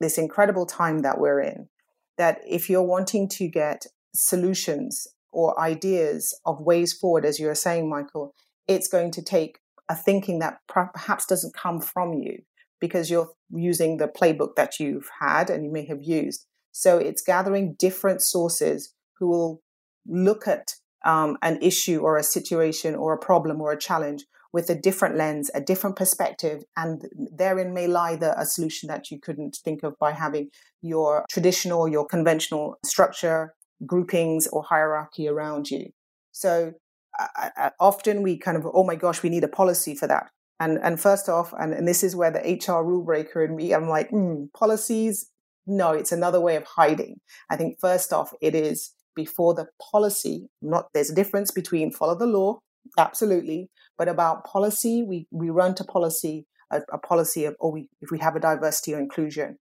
[0.01, 1.69] this incredible time that we're in,
[2.17, 7.55] that if you're wanting to get solutions or ideas of ways forward, as you were
[7.55, 8.35] saying, Michael,
[8.67, 12.43] it's going to take a thinking that perhaps doesn't come from you
[12.81, 16.47] because you're using the playbook that you've had and you may have used.
[16.73, 19.63] So it's gathering different sources who will
[20.07, 24.69] look at um, an issue or a situation or a problem or a challenge with
[24.69, 29.21] a different lens, a different perspective, and therein may lie the, a solution that you
[29.21, 30.49] couldn't think of by having
[30.83, 33.55] your traditional, your conventional structure,
[33.87, 35.91] groupings, or hierarchy around you.
[36.33, 36.73] So
[37.19, 40.31] I, I, often we kind of, oh my gosh, we need a policy for that.
[40.59, 43.73] And and first off, and, and this is where the HR rule breaker in me,
[43.73, 45.31] I'm like, mm, policies,
[45.67, 47.17] no, it's another way of hiding.
[47.49, 50.49] I think first off, it is before the policy.
[50.61, 52.61] Not there's a difference between follow the law,
[52.99, 57.89] absolutely, but about policy, we we run to policy a, a policy of, oh, we
[58.01, 59.59] if we have a diversity or inclusion.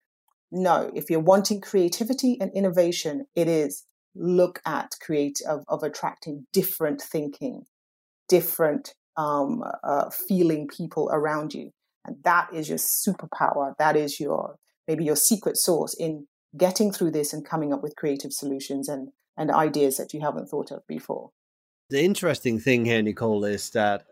[0.52, 3.84] No, if you're wanting creativity and innovation, it is
[4.20, 7.66] look at create of, of attracting different thinking,
[8.28, 11.72] different um, uh, feeling people around you,
[12.06, 13.74] and that is your superpower.
[13.80, 14.56] That is your
[14.88, 16.28] maybe your secret source in
[16.58, 20.48] getting through this and coming up with creative solutions and and ideas that you haven't
[20.48, 21.32] thought of before.
[21.90, 24.06] The interesting thing here, Nicole, is that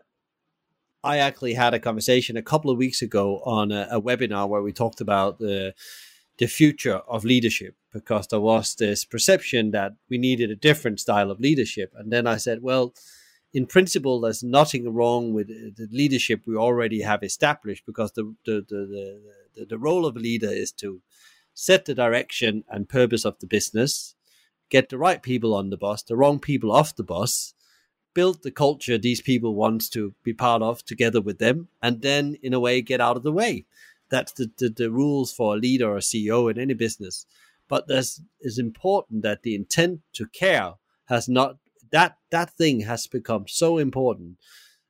[1.04, 4.62] I actually had a conversation a couple of weeks ago on a, a webinar where
[4.62, 5.74] we talked about the
[6.38, 11.30] the future of leadership because there was this perception that we needed a different style
[11.30, 11.92] of leadership.
[11.96, 12.94] And then I said, well,
[13.52, 18.34] in principle, there's nothing wrong with uh, the leadership we already have established because the,
[18.44, 19.20] the, the,
[19.54, 21.00] the, the role of a leader is to
[21.54, 24.14] set the direction and purpose of the business,
[24.70, 27.54] get the right people on the bus, the wrong people off the bus,
[28.14, 32.36] build the culture these people want to be part of together with them, and then,
[32.42, 33.64] in a way, get out of the way.
[34.10, 37.26] That's the, the, the rules for a leader or a CEO in any business.
[37.68, 40.74] But there's it's important that the intent to care
[41.06, 41.58] has not
[41.90, 44.38] that that thing has become so important,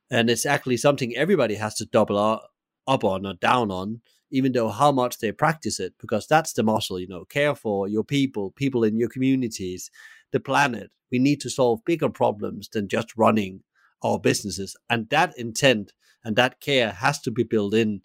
[0.09, 2.51] and it's actually something everybody has to double up,
[2.87, 4.01] up on or down on,
[4.31, 6.99] even though how much they practice it, because that's the muscle.
[6.99, 9.91] You know, care for your people, people in your communities,
[10.31, 10.91] the planet.
[11.11, 13.63] We need to solve bigger problems than just running
[14.01, 15.91] our businesses, and that intent
[16.23, 18.01] and that care has to be built in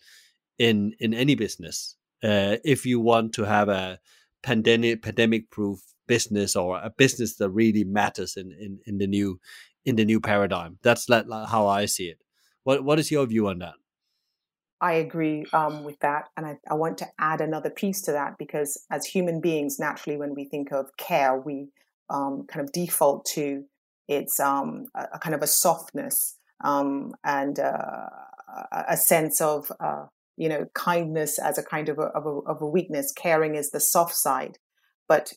[0.59, 3.99] in in any business uh, if you want to have a
[4.43, 9.41] pandemic pandemic proof business or a business that really matters in, in in the new
[9.85, 12.19] in the new paradigm that's like, how i see it
[12.65, 13.75] What What is your view on that?
[14.81, 16.29] I agree um, with that.
[16.37, 20.19] And I, I, want to add another piece to that because as human beings, naturally,
[20.19, 21.69] when we think of care, we
[22.11, 23.65] um, kind of default to
[24.09, 28.09] it's um, a, a, kind of a softness um, and uh,
[28.73, 30.05] a sense of, uh,
[30.37, 33.13] you know, kindness as a kind of a, of a, of a weakness.
[33.13, 34.59] Caring is the soft side.
[35.09, 35.33] But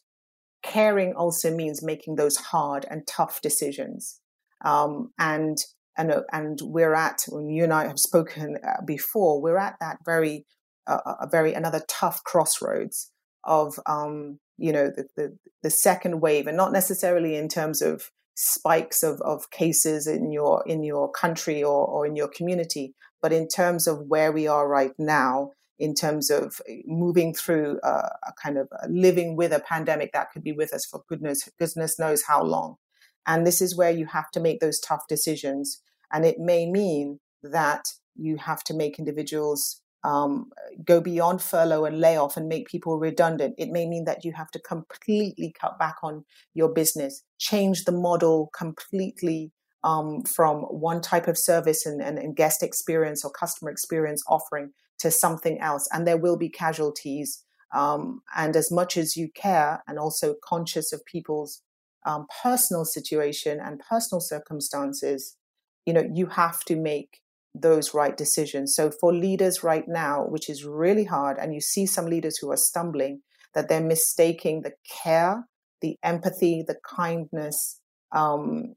[0.64, 4.20] caring also means making those hard and tough decisions.
[4.64, 5.58] Um, and
[5.98, 9.76] and uh, and we're at when you and I have spoken uh, before, we're at
[9.80, 10.46] that very
[10.88, 13.12] uh, a very another tough crossroads
[13.44, 18.10] of um, you know the, the, the second wave, and not necessarily in terms of
[18.36, 23.34] spikes of, of cases in your in your country or, or in your community, but
[23.34, 28.10] in terms of where we are right now, in terms of uh, moving through a,
[28.42, 32.24] kind of living with a pandemic that could be with us for goodness goodness knows
[32.24, 32.78] how long.
[33.26, 35.82] And this is where you have to make those tough decisions.
[36.12, 40.52] And it may mean that you have to make individuals um,
[40.86, 43.56] go beyond furlough and layoff and make people redundant.
[43.58, 47.92] It may mean that you have to completely cut back on your business, change the
[47.92, 49.52] model completely
[49.88, 54.72] um, from one type of service and, and, and guest experience or customer experience offering
[55.00, 55.88] to something else.
[55.94, 57.46] And there will be casualties.
[57.74, 61.62] Um, and as much as you care and also conscious of people's
[62.06, 65.38] um, personal situation and personal circumstances,
[65.86, 67.22] you know, you have to make
[67.56, 68.76] those right decisions.
[68.76, 72.52] So for leaders right now, which is really hard, and you see some leaders who
[72.52, 73.22] are stumbling,
[73.54, 74.74] that they're mistaking the
[75.04, 75.46] care,
[75.82, 77.80] the empathy, the kindness
[78.14, 78.76] um,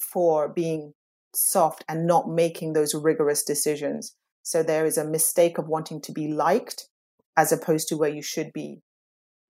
[0.00, 0.92] for being
[1.34, 4.14] soft and not making those rigorous decisions.
[4.42, 6.88] So there is a mistake of wanting to be liked
[7.36, 8.80] as opposed to where you should be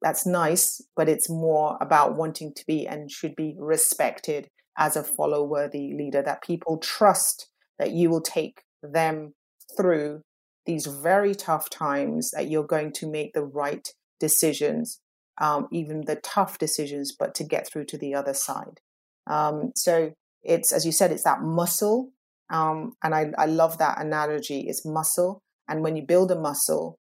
[0.02, 5.02] that's nice, but it's more about wanting to be and should be respected as a
[5.02, 9.32] follow worthy leader, that people trust that you will take them
[9.76, 10.22] through
[10.66, 13.88] these very tough times, that you're going to make the right
[14.20, 15.00] decisions,
[15.40, 18.80] um, even the tough decisions, but to get through to the other side.
[19.26, 20.12] Um, so
[20.46, 22.10] it's, as you said, it's that muscle.
[22.50, 24.66] Um, and I, I love that analogy.
[24.68, 25.42] It's muscle.
[25.68, 26.98] And when you build a muscle,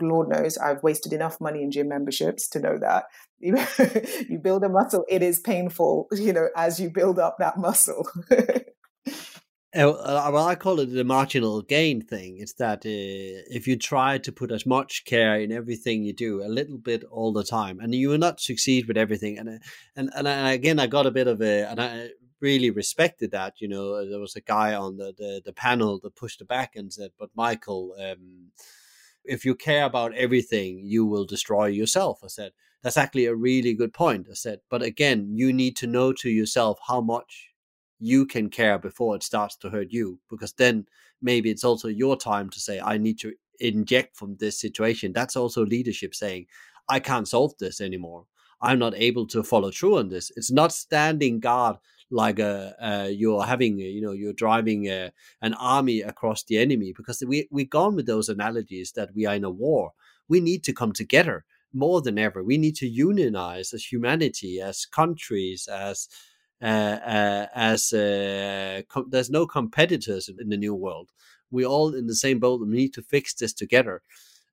[0.00, 3.04] Lord knows I've wasted enough money in gym memberships to know that
[3.38, 8.08] you build a muscle, it is painful, you know, as you build up that muscle.
[9.76, 9.92] Uh,
[10.32, 12.38] well, I call it the marginal gain thing.
[12.38, 16.42] It's that uh, if you try to put as much care in everything you do,
[16.42, 19.36] a little bit all the time, and you will not succeed with everything.
[19.36, 19.58] And uh,
[19.94, 22.08] and and again, I got a bit of a, and I
[22.40, 23.60] really respected that.
[23.60, 26.76] You know, there was a guy on the the, the panel that pushed it back
[26.76, 28.52] and said, "But Michael." Um,
[29.24, 32.20] if you care about everything, you will destroy yourself.
[32.24, 34.26] I said, that's actually a really good point.
[34.30, 37.50] I said, but again, you need to know to yourself how much
[37.98, 40.86] you can care before it starts to hurt you, because then
[41.20, 45.12] maybe it's also your time to say, I need to inject from this situation.
[45.12, 46.46] That's also leadership saying,
[46.88, 48.24] I can't solve this anymore.
[48.62, 50.32] I'm not able to follow through on this.
[50.36, 51.76] It's not standing guard
[52.10, 57.22] like a, uh, you're having, you know, you're driving an army across the enemy because
[57.26, 59.92] we, we've gone with those analogies that we are in a war.
[60.28, 62.42] We need to come together more than ever.
[62.42, 66.08] We need to unionize as humanity, as countries, as
[66.60, 71.10] uh, uh, as uh, com- there's no competitors in the new world.
[71.50, 72.60] We're all in the same boat.
[72.60, 74.02] We need to fix this together.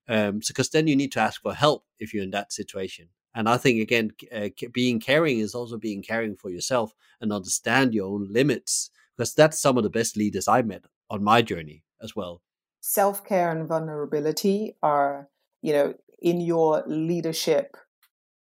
[0.07, 3.07] Um, because then you need to ask for help if you're in that situation.
[3.35, 7.93] And I think again, uh, being caring is also being caring for yourself and understand
[7.93, 11.83] your own limits because that's some of the best leaders I met on my journey
[12.01, 12.41] as well.
[12.79, 15.27] Self care and vulnerability are,
[15.61, 17.75] you know, in your leadership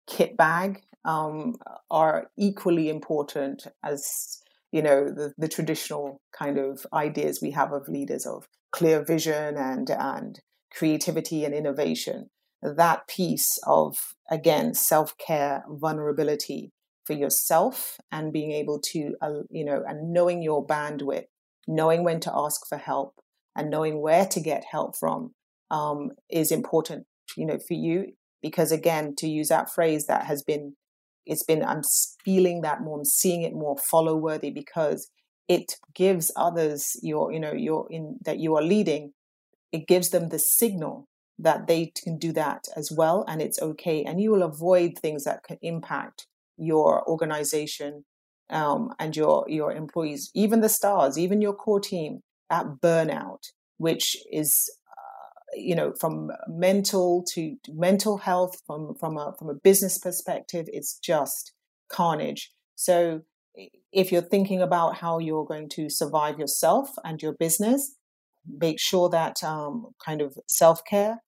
[0.07, 1.55] kit bag um,
[1.91, 7.87] are equally important as you know the, the traditional kind of ideas we have of
[7.87, 12.29] leaders of clear vision and and creativity and innovation
[12.73, 13.95] that piece of,
[14.29, 16.71] again, self care, vulnerability
[17.05, 21.25] for yourself and being able to, uh, you know, and knowing your bandwidth,
[21.67, 23.19] knowing when to ask for help
[23.55, 25.33] and knowing where to get help from
[25.71, 27.05] um, is important,
[27.37, 28.13] you know, for you.
[28.41, 30.75] Because again, to use that phrase that has been,
[31.25, 31.81] it's been, I'm
[32.23, 35.09] feeling that more, I'm seeing it more follow worthy because
[35.47, 39.13] it gives others your, you know, your in that you are leading,
[39.71, 41.07] it gives them the signal
[41.37, 45.23] that they can do that as well and it's okay and you will avoid things
[45.25, 46.27] that can impact
[46.57, 48.05] your organization
[48.49, 54.15] um, and your your employees even the stars even your core team that burnout which
[54.31, 59.97] is uh, you know from mental to, mental health from from a from a business
[59.97, 61.51] perspective it's just
[61.89, 62.51] carnage.
[62.75, 63.21] So
[63.91, 67.95] if you're thinking about how you're going to survive yourself and your business,
[68.47, 71.21] make sure that um, kind of self care,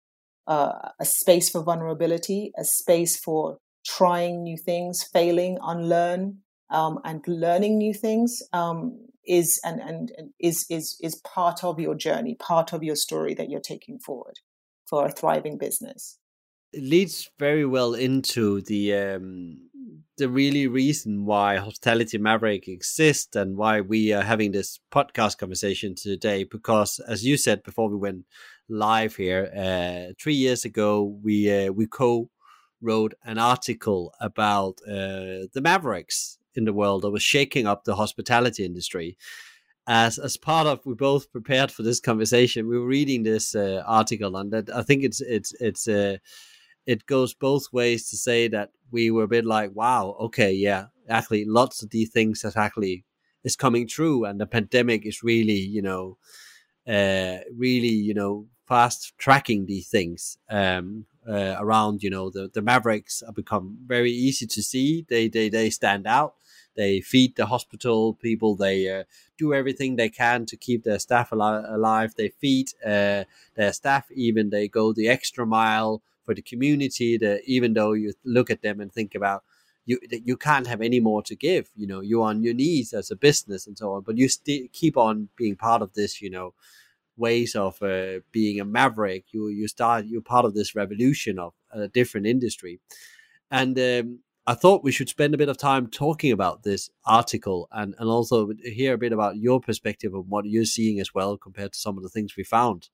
[0.48, 6.40] uh, a space for vulnerability, a space for trying new things, failing, unlearn,
[6.70, 11.80] um, and learning new things um, is and, and, and is is is part of
[11.80, 14.40] your journey, part of your story that you're taking forward
[14.90, 16.18] for a thriving business.
[16.74, 19.67] It leads very well into the um,
[20.18, 25.94] the really reason why Hospitality Maverick exists and why we are having this podcast conversation
[25.96, 26.44] today.
[26.44, 28.26] Because, as you said before we went
[28.68, 32.30] live here, uh, three years ago we uh, we co
[32.82, 37.96] wrote an article about uh, the Mavericks in the world that was shaking up the
[37.96, 39.18] hospitality industry.
[39.88, 43.84] As as part of we both prepared for this conversation, we were reading this uh,
[43.86, 46.18] article, and that I think it's it's it's uh,
[46.88, 50.88] it goes both ways to say that we were a bit like, wow, okay, yeah,
[51.10, 53.06] actually, lots of these things that actually
[53.44, 56.18] is coming true, and the pandemic is really, you know,
[56.88, 62.04] uh, really, you know, fast tracking these things um, uh, around.
[62.04, 65.06] You know, the the Mavericks have become very easy to see.
[65.10, 66.36] They they they stand out.
[66.76, 68.56] They feed the hospital people.
[68.56, 69.04] They uh,
[69.38, 72.14] do everything they can to keep their staff al- alive.
[72.16, 73.24] They feed uh,
[73.56, 74.06] their staff.
[74.12, 77.18] Even they go the extra mile for the community.
[77.18, 79.44] That even though you look at them and think about
[79.86, 81.72] you, you can't have any more to give.
[81.76, 84.04] You know, you're on your knees as a business and so on.
[84.04, 86.22] But you still keep on being part of this.
[86.22, 86.54] You know,
[87.16, 89.26] ways of uh, being a maverick.
[89.32, 92.80] You you start you're part of this revolution of a different industry,
[93.50, 94.20] and um,
[94.50, 98.08] I thought we should spend a bit of time talking about this article and, and
[98.08, 101.80] also hear a bit about your perspective of what you're seeing as well compared to
[101.80, 102.88] some of the things we found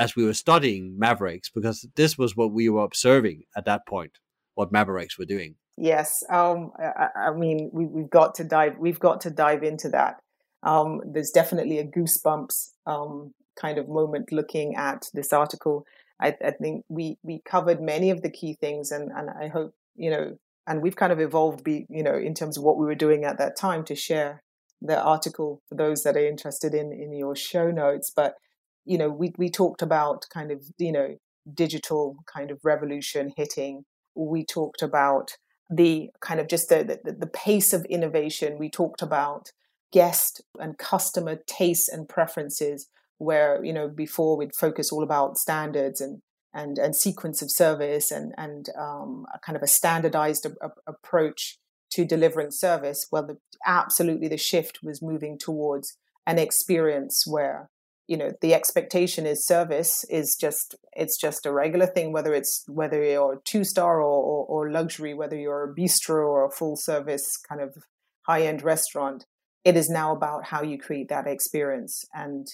[0.00, 4.12] as we were studying Mavericks, because this was what we were observing at that point,
[4.54, 5.56] what Mavericks were doing.
[5.76, 8.76] Yes, um, I, I, mean we, have got to dive.
[8.78, 10.16] We've got to dive into that.
[10.62, 15.84] Um, there's definitely a goosebumps um, kind of moment looking at this article.
[16.20, 19.74] I, I, think we we covered many of the key things, and and I hope
[19.96, 20.36] you know
[20.66, 23.24] and we've kind of evolved be you know in terms of what we were doing
[23.24, 24.42] at that time to share
[24.80, 28.34] the article for those that are interested in in your show notes but
[28.90, 31.16] you know we we talked about kind of you know
[31.54, 33.84] digital kind of revolution hitting.
[34.16, 35.30] We talked about
[35.70, 38.58] the kind of just the, the, the pace of innovation.
[38.58, 39.52] We talked about
[39.92, 42.88] guest and customer tastes and preferences
[43.18, 46.20] where you know before we'd focus all about standards and
[46.52, 50.70] and and sequence of service and and um, a kind of a standardized a, a
[50.88, 51.58] approach
[51.92, 53.36] to delivering service well the,
[53.66, 57.68] absolutely the shift was moving towards an experience where
[58.10, 62.64] you know the expectation is service is just it's just a regular thing whether it's
[62.66, 66.76] whether you're two star or, or, or luxury whether you're a bistro or a full
[66.76, 67.76] service kind of
[68.26, 69.26] high end restaurant
[69.64, 72.48] it is now about how you create that experience and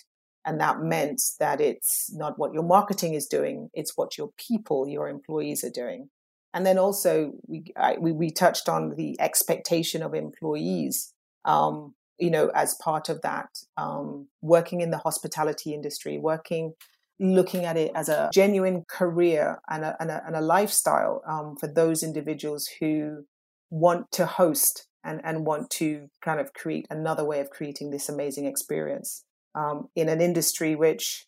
[0.47, 4.89] and that meant that it's not what your marketing is doing, it's what your people,
[4.89, 6.09] your employees are doing.
[6.55, 11.13] And then also, we, I, we, we, touched on the expectation of employees,
[11.45, 16.75] um, you know, as part of that, um, working in the hospitality industry, working,
[17.19, 21.57] looking at it as a genuine career and a, and a, and a lifestyle um,
[21.59, 23.25] for those individuals who
[23.71, 28.09] want to host and, and want to kind of create another way of creating this
[28.09, 31.27] amazing experience um, in an industry which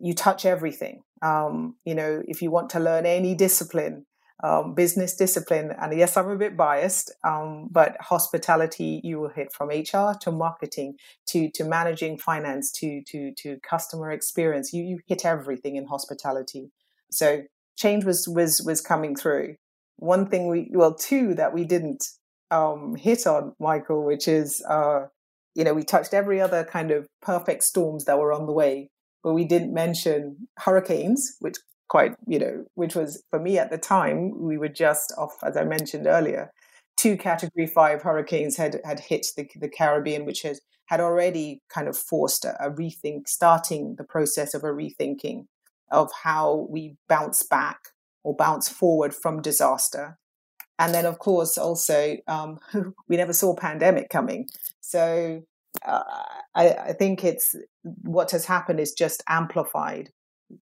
[0.00, 1.02] you touch everything.
[1.22, 4.06] Um, you know, if you want to learn any discipline,
[4.42, 9.52] um, business discipline, and yes, I'm a bit biased, um, but hospitality you will hit
[9.52, 14.72] from HR to marketing to to managing finance to to to customer experience.
[14.72, 16.70] You you hit everything in hospitality.
[17.10, 17.42] So
[17.76, 19.56] change was was was coming through.
[19.96, 22.04] One thing we well two that we didn't
[22.50, 25.06] um, hit on, Michael, which is uh,
[25.58, 28.90] you know, we touched every other kind of perfect storms that were on the way,
[29.24, 31.56] but we didn't mention hurricanes, which
[31.88, 35.56] quite, you know, which was for me at the time, we were just off, as
[35.56, 36.52] I mentioned earlier,
[36.96, 41.88] two category five hurricanes had, had hit the, the Caribbean, which has, had already kind
[41.88, 45.46] of forced a, a rethink, starting the process of a rethinking
[45.90, 47.78] of how we bounce back
[48.22, 50.18] or bounce forward from disaster.
[50.78, 52.58] And then, of course, also um,
[53.08, 54.48] we never saw pandemic coming.
[54.80, 55.42] So
[55.86, 56.02] uh,
[56.54, 60.10] I, I, think it's what has happened is just amplified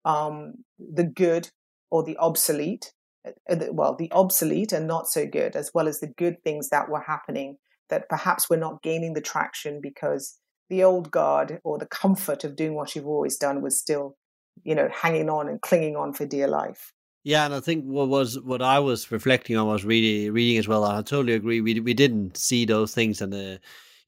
[0.04, 1.50] um, the good
[1.90, 2.92] or the obsolete,
[3.26, 6.88] uh, well, the obsolete and not so good, as well as the good things that
[6.88, 7.56] were happening
[7.90, 10.38] that perhaps we're not gaining the traction because
[10.70, 14.16] the old guard or the comfort of doing what you've always done was still,
[14.62, 16.92] you know, hanging on and clinging on for dear life.
[17.22, 20.68] Yeah, and I think what was what I was reflecting on was really reading as
[20.68, 20.84] well.
[20.84, 21.62] I totally agree.
[21.62, 23.58] We we didn't see those things, and uh,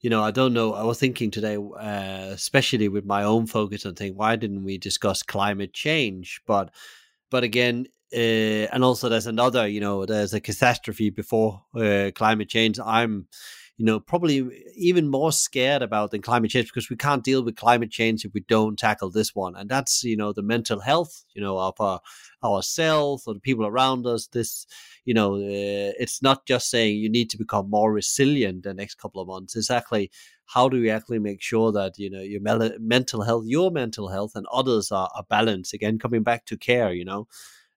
[0.01, 0.73] you know, I don't know.
[0.73, 4.77] I was thinking today, uh, especially with my own focus on thing, why didn't we
[4.77, 6.41] discuss climate change?
[6.45, 6.71] But
[7.31, 12.49] but again, uh, and also there's another, you know, there's a catastrophe before uh, climate
[12.49, 12.79] change.
[12.79, 13.27] I'm
[13.77, 17.55] you know, probably even more scared about than climate change because we can't deal with
[17.55, 19.55] climate change if we don't tackle this one.
[19.55, 22.01] And that's, you know, the mental health, you know, of our,
[22.43, 24.27] ourselves or the people around us.
[24.27, 24.65] This,
[25.05, 28.95] you know, uh, it's not just saying you need to become more resilient the next
[28.95, 29.55] couple of months.
[29.55, 30.09] It's actually
[30.47, 32.41] how do we actually make sure that, you know, your
[32.79, 35.73] mental health, your mental health and others are, are balanced?
[35.73, 37.27] Again, coming back to care, you know.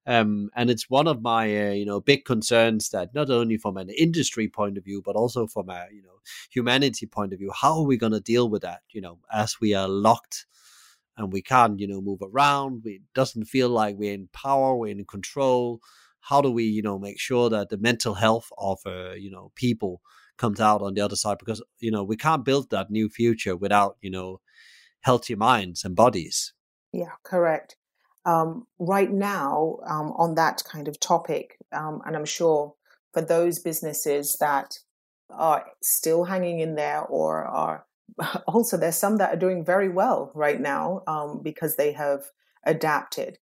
[0.06, 3.76] Um, and it's one of my uh, you know big concerns that not only from
[3.76, 6.20] an industry point of view but also from a you know
[6.50, 8.80] humanity point of view how are we going to deal with that?
[8.90, 10.46] You know as we are locked
[11.16, 14.90] and we can't you know move around it doesn't feel like we're in power we're
[14.90, 15.80] in control.
[16.20, 19.52] How do we you know make sure that the mental health of uh, you know
[19.54, 20.00] people
[20.38, 21.38] comes out on the other side?
[21.38, 24.40] Because you know we can't build that new future without you know
[25.02, 26.54] healthy minds and bodies.
[26.92, 27.76] Yeah correct
[28.24, 32.74] um, right now um, on that kind of topic, um, and I'm sure
[33.12, 34.78] for those businesses that
[35.30, 37.86] are still hanging in there or are
[38.46, 42.24] also there's some that are doing very well right now um, because they have
[42.64, 43.38] adapted.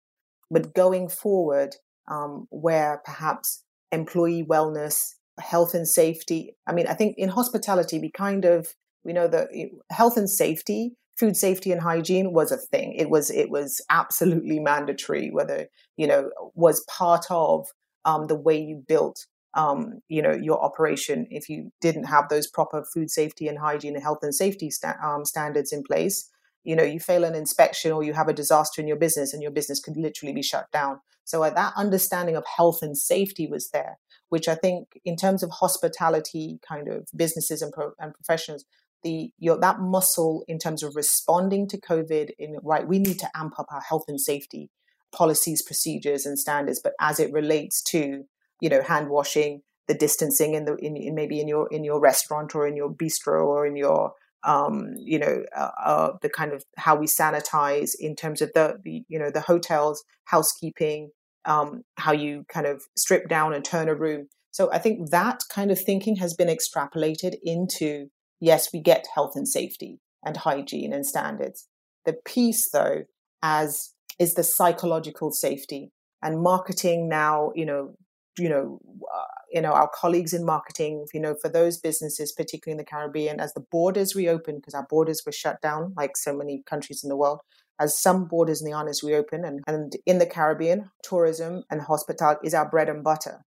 [0.51, 1.76] But going forward,
[2.07, 8.11] um, where perhaps employee wellness, health and safety, I mean, I think in hospitality, we
[8.11, 9.49] kind of, we know that
[9.89, 12.93] health and safety food safety and hygiene was a thing.
[12.93, 15.30] It was it was absolutely mandatory.
[15.32, 17.68] Whether you know was part of
[18.03, 21.28] um, the way you built um, you know your operation.
[21.30, 24.97] If you didn't have those proper food safety and hygiene and health and safety sta-
[25.03, 26.30] um, standards in place,
[26.63, 29.41] you know you fail an inspection or you have a disaster in your business and
[29.41, 30.99] your business could literally be shut down.
[31.24, 33.97] So uh, that understanding of health and safety was there,
[34.30, 38.63] which I think in terms of hospitality kind of businesses and, pro- and professionals
[39.06, 43.30] the your that muscle in terms of responding to COVID in right, we need to
[43.36, 44.70] amp up our health and safety
[45.14, 46.82] policies, procedures, and standards.
[46.84, 48.26] But as it relates to,
[48.60, 51.99] you know, hand washing, the distancing in the in, in maybe in your in your
[52.01, 56.53] restaurant or in your bistro or in your um, you know, uh, uh, the kind
[56.53, 61.10] of how we sanitize in terms of the, the you know, the hotels, housekeeping,
[61.45, 64.28] um, how you kind of strip down and turn a room.
[64.51, 68.08] So I think that kind of thinking has been extrapolated into
[68.40, 71.68] yes, we get health and safety and hygiene and standards.
[72.06, 73.04] The piece, though,
[73.42, 77.52] as is the psychological safety and marketing now.
[77.56, 77.96] You know,
[78.38, 78.80] you know,
[79.14, 81.06] uh, you know, our colleagues in marketing.
[81.14, 84.88] You know, for those businesses, particularly in the Caribbean, as the borders reopen, because our
[84.90, 87.40] borders were shut down, like so many countries in the world.
[87.78, 92.48] As some borders in the islands reopen, and, and in the Caribbean, tourism and hospitality
[92.48, 93.44] is our bread and butter.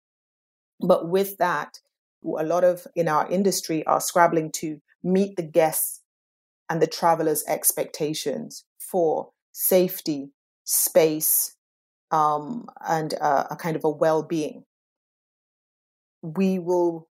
[0.80, 1.78] But with that,
[2.24, 6.02] a lot of in our industry are scrabbling to meet the guests
[6.68, 10.30] and the travelers' expectations for safety,
[10.64, 11.56] space,
[12.10, 14.64] um, and uh, a kind of a well-being.
[16.22, 17.08] We will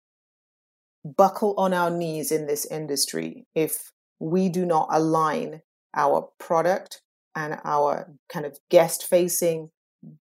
[1.04, 5.62] buckle on our knees in this industry if we do not align
[5.94, 7.02] our product
[7.34, 9.70] and our kind of guest facing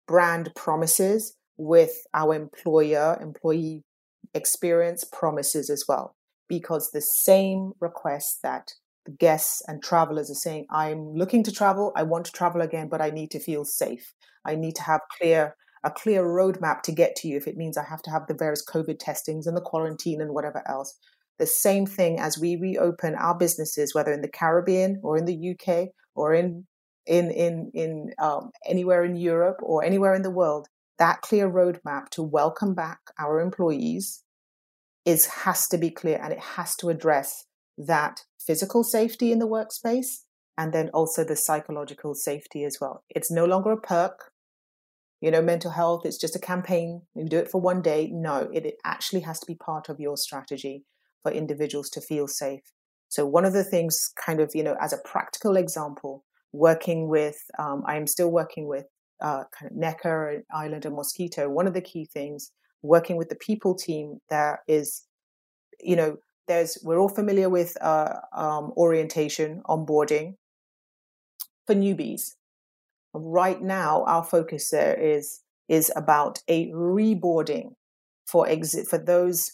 [0.07, 3.85] brand promises with our employer employee
[4.35, 6.15] experience promises as well,
[6.49, 8.75] because the same requests that
[9.07, 12.89] the guests and travelers are saying, I'm looking to travel, I want to travel again,
[12.89, 14.15] but I need to feel safe.
[14.45, 17.77] I need to have clear a clear roadmap to get to you if it means
[17.77, 20.99] I have to have the various COVID testings and the quarantine and whatever else.
[21.39, 25.51] The same thing as we reopen our businesses, whether in the Caribbean or in the
[25.51, 26.67] UK or in
[27.07, 30.69] in in in um, anywhere in Europe or anywhere in the world,
[30.99, 34.24] that clear roadmap to welcome back our employees
[35.05, 37.45] is has to be clear and it has to address
[37.77, 40.23] that physical safety in the workspace
[40.57, 43.05] and then also the psychological safety as well.
[43.09, 44.31] It's no longer a perk.
[45.21, 47.03] You know, mental health, it's just a campaign.
[47.15, 48.11] You do it for one day.
[48.13, 50.85] No, it, it actually has to be part of your strategy
[51.23, 52.61] for individuals to feel safe.
[53.09, 57.37] So, one of the things, kind of, you know, as a practical example, working with,
[57.59, 58.85] um, I am still working with
[59.23, 61.49] uh, kind of Necker, Island, and Moskito.
[61.49, 62.51] One of the key things
[62.85, 65.07] working with the people team there is,
[65.81, 70.35] you know, there's we're all familiar with uh, um, orientation, onboarding
[71.67, 72.35] for newbies.
[73.15, 77.71] Right now, our focus there is is about a reboarding
[78.27, 79.53] for exit for those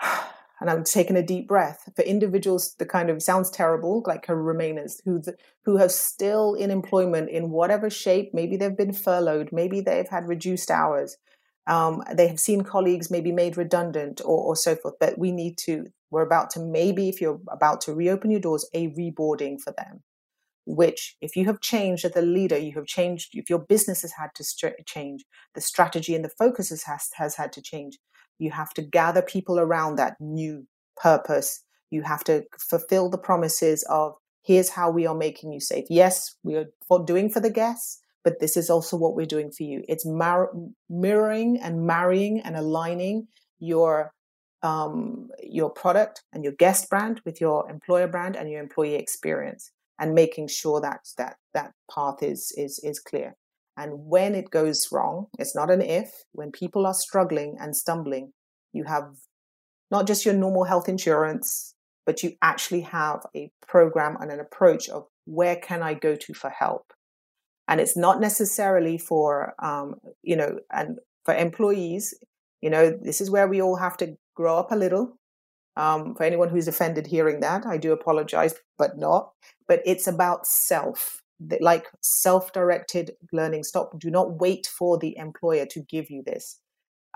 [0.60, 1.90] and I'm taking a deep breath.
[1.94, 5.22] For individuals, the kind of sounds terrible, like her remainers who
[5.64, 8.30] who have still in employment in whatever shape.
[8.32, 11.18] Maybe they've been furloughed, maybe they've had reduced hours.
[11.66, 14.94] Um, they have seen colleagues maybe made redundant or, or so forth.
[15.00, 15.86] But we need to.
[16.10, 20.02] We're about to maybe, if you're about to reopen your doors, a reboarding for them.
[20.64, 23.30] Which, if you have changed as a leader, you have changed.
[23.34, 27.52] If your business has had to change, the strategy and the focus has has had
[27.52, 27.98] to change
[28.38, 31.62] you have to gather people around that new purpose.
[31.90, 35.86] You have to fulfill the promises of here's how we are making you safe.
[35.88, 36.66] Yes, we are
[37.04, 39.84] doing for the guests, but this is also what we're doing for you.
[39.88, 40.50] It's mar-
[40.90, 43.28] mirroring and marrying and aligning
[43.60, 44.12] your
[44.64, 49.70] um, your product and your guest brand with your employer brand and your employee experience,
[50.00, 53.36] and making sure that that that path is is is clear.
[53.76, 58.32] And when it goes wrong, it's not an if, when people are struggling and stumbling,
[58.72, 59.10] you have
[59.92, 64.88] not just your normal health insurance, but you actually have a program and an approach
[64.88, 66.92] of where can I go to for help?
[67.68, 72.14] And it's not necessarily for, um, you know, and for employees,
[72.60, 75.18] you know, this is where we all have to grow up a little.
[75.76, 79.32] Um, for anyone who's offended hearing that, I do apologize, but not.
[79.68, 81.22] But it's about self
[81.60, 86.60] like self-directed learning stop do not wait for the employer to give you this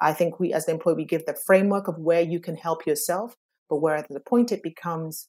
[0.01, 2.87] i think we as the employer we give the framework of where you can help
[2.87, 3.35] yourself
[3.71, 5.29] but where at the point it becomes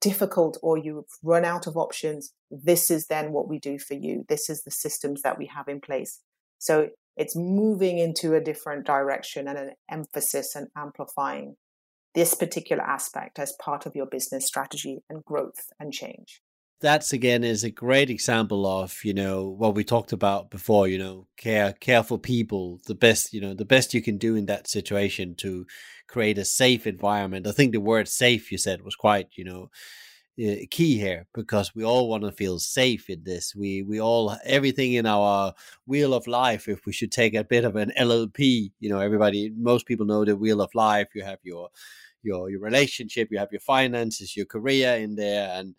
[0.00, 4.24] difficult or you've run out of options this is then what we do for you.
[4.28, 6.20] This is the systems that we have in place.
[6.58, 11.56] So it's moving into a different direction and an emphasis and amplifying
[12.14, 16.42] this particular aspect as part of your business strategy and growth and change.
[16.80, 20.98] That's again is a great example of you know what we talked about before you
[20.98, 24.68] know care careful people the best you know the best you can do in that
[24.68, 25.64] situation to
[26.12, 29.70] create a safe environment i think the word safe you said was quite you know
[30.42, 34.36] uh, key here because we all want to feel safe in this we we all
[34.44, 35.52] everything in our
[35.86, 39.50] wheel of life if we should take a bit of an llp you know everybody
[39.56, 41.68] most people know the wheel of life you have your
[42.22, 45.74] your your relationship you have your finances your career in there and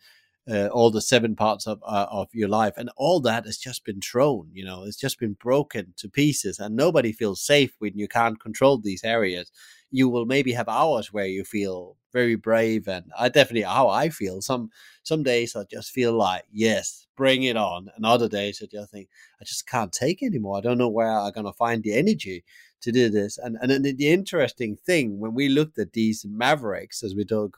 [0.49, 3.85] uh, all the seven parts of uh, of your life, and all that has just
[3.85, 4.49] been thrown.
[4.51, 8.39] You know, it's just been broken to pieces, and nobody feels safe when you can't
[8.39, 9.51] control these areas.
[9.93, 14.09] You will maybe have hours where you feel very brave, and I definitely how I
[14.09, 14.41] feel.
[14.41, 14.69] Some
[15.03, 18.91] some days I just feel like yes, bring it on, and other days I just
[18.91, 19.09] think
[19.41, 20.57] I just can't take anymore.
[20.57, 22.43] I don't know where I'm gonna find the energy
[22.81, 23.37] to do this.
[23.37, 27.57] And and the, the interesting thing when we looked at these mavericks, as we talk,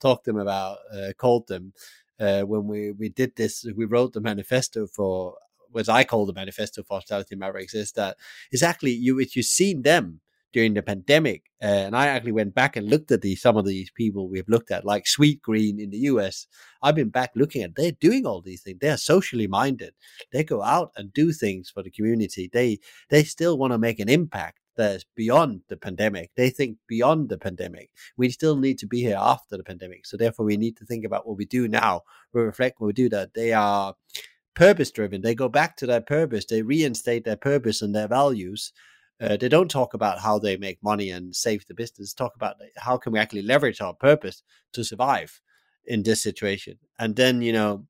[0.00, 1.72] talked them about, uh, called them,
[2.20, 5.36] uh, when we we did this, we wrote the manifesto for
[5.70, 7.74] what I call the manifesto for hospitality mavericks.
[7.74, 8.16] Is that
[8.52, 9.18] exactly you?
[9.18, 10.20] If you've seen them
[10.52, 13.66] during the pandemic, uh, and I actually went back and looked at the some of
[13.66, 16.46] these people we've looked at, like Sweetgreen in the U.S.
[16.82, 17.74] I've been back looking at.
[17.74, 18.78] They're doing all these things.
[18.80, 19.94] They're socially minded.
[20.32, 22.50] They go out and do things for the community.
[22.52, 22.78] They
[23.10, 26.30] they still want to make an impact that's beyond the pandemic.
[26.36, 27.90] They think beyond the pandemic.
[28.16, 30.06] We still need to be here after the pandemic.
[30.06, 32.02] So therefore, we need to think about what we do now.
[32.32, 33.34] We reflect when we do that.
[33.34, 33.94] They are
[34.54, 35.22] purpose driven.
[35.22, 36.46] They go back to their purpose.
[36.46, 38.72] They reinstate their purpose and their values.
[39.22, 42.12] Uh, they don't talk about how they make money and save the business.
[42.12, 44.42] Talk about how can we actually leverage our purpose
[44.72, 45.40] to survive
[45.84, 46.78] in this situation.
[46.98, 47.86] And then you know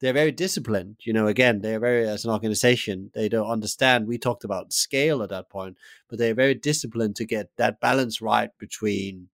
[0.00, 0.96] they're very disciplined.
[1.04, 4.06] You know, again, they're very as an organization, they don't understand.
[4.06, 5.76] We talked about scale at that point,
[6.08, 9.28] but they're very disciplined to get that balance right between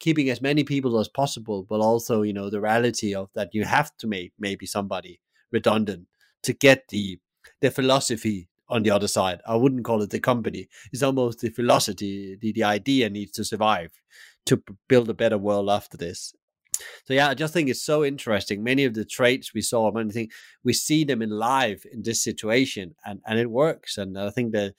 [0.00, 3.64] keeping as many people as possible, but also, you know, the reality of that you
[3.64, 5.20] have to make maybe somebody
[5.50, 6.06] redundant
[6.42, 7.18] to get the
[7.60, 9.40] the philosophy on the other side.
[9.46, 10.68] I wouldn't call it the company.
[10.92, 13.92] It's almost the philosophy, the, the idea needs to survive
[14.46, 16.34] to build a better world after this.
[17.04, 18.62] So yeah, I just think it's so interesting.
[18.62, 22.22] Many of the traits we saw, many things we see them in live in this
[22.22, 23.98] situation, and and it works.
[23.98, 24.74] And I think that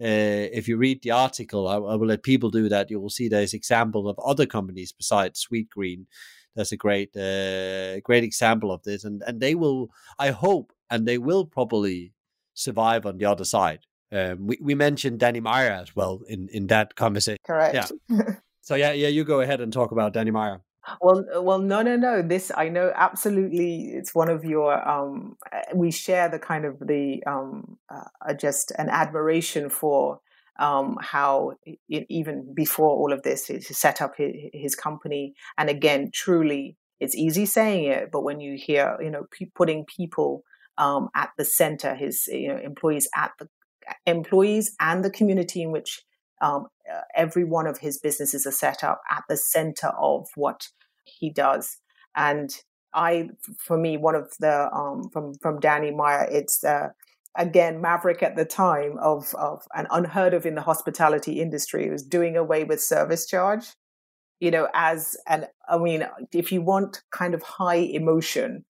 [0.00, 2.90] uh, if you read the article, I, I, will let people do that.
[2.90, 6.06] You will see there's examples of other companies besides Sweetgreen.
[6.54, 9.88] That's a great uh, great example of this, and and they will,
[10.18, 12.12] I hope, and they will probably
[12.60, 13.80] survive on the other side.
[14.12, 17.38] Um, we, we mentioned Danny Meyer as well in, in that conversation.
[17.46, 17.74] Correct.
[18.08, 18.20] Yeah.
[18.60, 20.62] so yeah, yeah, you go ahead and talk about Danny Meyer.
[21.00, 22.22] Well, uh, well, no, no, no.
[22.22, 23.90] This I know absolutely.
[23.92, 24.88] It's one of your.
[24.88, 30.20] Um, uh, we share the kind of the um, uh, just an admiration for
[30.58, 35.34] um, how it, even before all of this, he set up his, his, company.
[35.56, 39.86] And again, truly, it's easy saying it, but when you hear, you know, p- putting
[39.86, 40.44] people
[40.80, 43.48] um, at the center, his you know employees at the
[44.06, 46.02] employees and the community in which
[46.40, 46.66] um,
[47.14, 50.68] every one of his businesses are set up at the center of what
[51.04, 51.76] he does.
[52.16, 52.50] And
[52.94, 53.28] I,
[53.58, 56.88] for me, one of the um, from from Danny Meyer, it's uh,
[57.36, 61.86] again maverick at the time of of and unheard of in the hospitality industry.
[61.86, 63.66] It was doing away with service charge.
[64.40, 68.64] You know, as and I mean, if you want kind of high emotion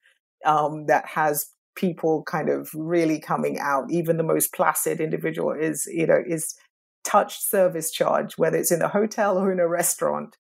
[0.44, 1.46] um, that has
[1.80, 6.54] people kind of really coming out, even the most placid individual is you know is
[7.02, 10.36] touched service charge, whether it's in a hotel or in a restaurant.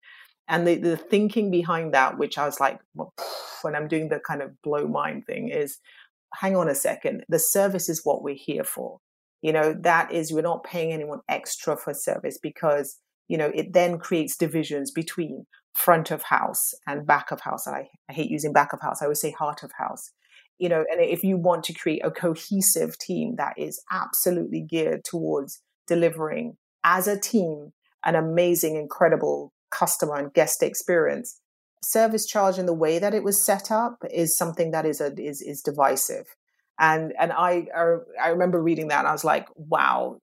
[0.46, 3.14] And the, the thinking behind that which i was like well,
[3.62, 5.78] when i'm doing the kind of blow mind thing is
[6.34, 8.98] hang on a second the service is what we're here for.
[9.42, 13.72] You know that is we're not paying anyone extra for service because you know it
[13.72, 17.68] then creates divisions between front of house and back of house.
[17.68, 20.10] I, I hate using back of house i always say heart of house
[20.60, 25.02] you know and if you want to create a cohesive team that is absolutely geared
[25.04, 27.72] towards delivering as a team
[28.04, 31.40] an amazing incredible customer and guest experience.
[31.82, 35.12] Service charge in the way that it was set up is something that is a,
[35.18, 36.26] is is divisive,
[36.78, 37.66] and and I
[38.22, 40.18] I remember reading that and I was like, wow,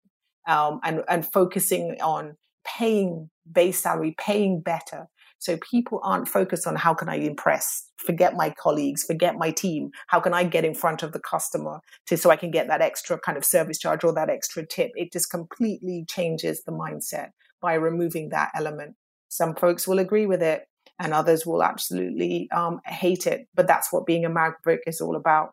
[0.48, 5.08] um, and and focusing on paying base salary, paying better.
[5.40, 9.92] So people aren't focused on how can I impress, forget my colleagues, forget my team.
[10.08, 12.82] How can I get in front of the customer to so I can get that
[12.82, 14.92] extra kind of service charge or that extra tip?
[14.96, 17.30] It just completely changes the mindset
[17.62, 18.96] by removing that element.
[19.30, 20.68] Some folks will agree with it,
[21.00, 23.48] and others will absolutely um, hate it.
[23.54, 25.52] But that's what being a maverick is all about.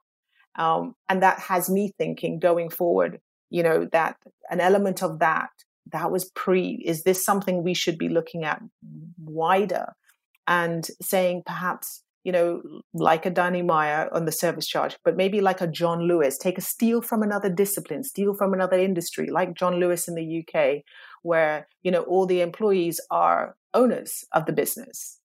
[0.56, 3.20] Um, and that has me thinking going forward,
[3.50, 4.16] you know, that
[4.50, 5.50] an element of that,
[5.92, 8.62] that was pre, is this something we should be looking at
[9.22, 9.94] wider?
[10.46, 12.62] And saying perhaps, you know,
[12.92, 16.58] like a Danny Meyer on the service charge, but maybe like a John Lewis, take
[16.58, 20.82] a steal from another discipline, steal from another industry, like John Lewis in the UK,
[21.22, 25.18] where, you know, all the employees are owners of the business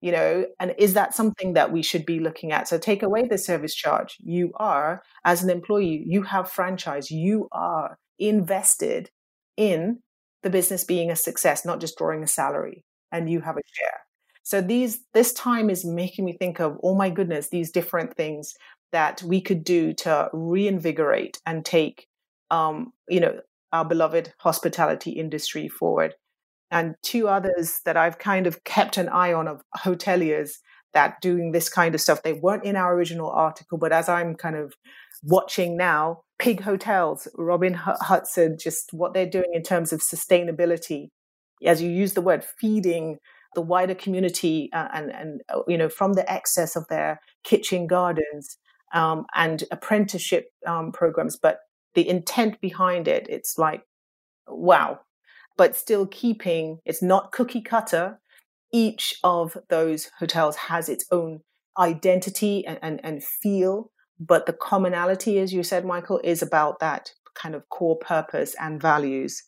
[0.00, 0.46] you know?
[0.58, 2.68] And is that something that we should be looking at?
[2.68, 4.16] So take away the service charge.
[4.20, 7.10] You are as an employee you have franchise.
[7.10, 9.10] You are invested
[9.60, 10.00] in
[10.42, 14.00] the business being a success not just drawing a salary and you have a share
[14.42, 18.54] so these this time is making me think of oh my goodness these different things
[18.90, 22.06] that we could do to reinvigorate and take
[22.50, 23.38] um, you know
[23.72, 26.14] our beloved hospitality industry forward
[26.70, 30.52] and two others that I've kind of kept an eye on of hoteliers
[30.92, 32.22] that doing this kind of stuff.
[32.22, 34.74] They weren't in our original article, but as I'm kind of
[35.22, 41.10] watching now, Pig Hotels, Robin Hutson, just what they're doing in terms of sustainability,
[41.64, 43.18] as you use the word, feeding
[43.54, 47.86] the wider community uh, and, and uh, you know from the excess of their kitchen
[47.86, 48.56] gardens
[48.94, 51.58] um, and apprenticeship um, programs, but
[51.94, 53.82] the intent behind it, it's like,
[54.48, 55.00] wow,
[55.58, 58.18] but still keeping it's not cookie cutter.
[58.72, 61.40] Each of those hotels has its own
[61.78, 67.12] identity and, and, and feel, but the commonality, as you said, Michael, is about that
[67.34, 69.42] kind of core purpose and values.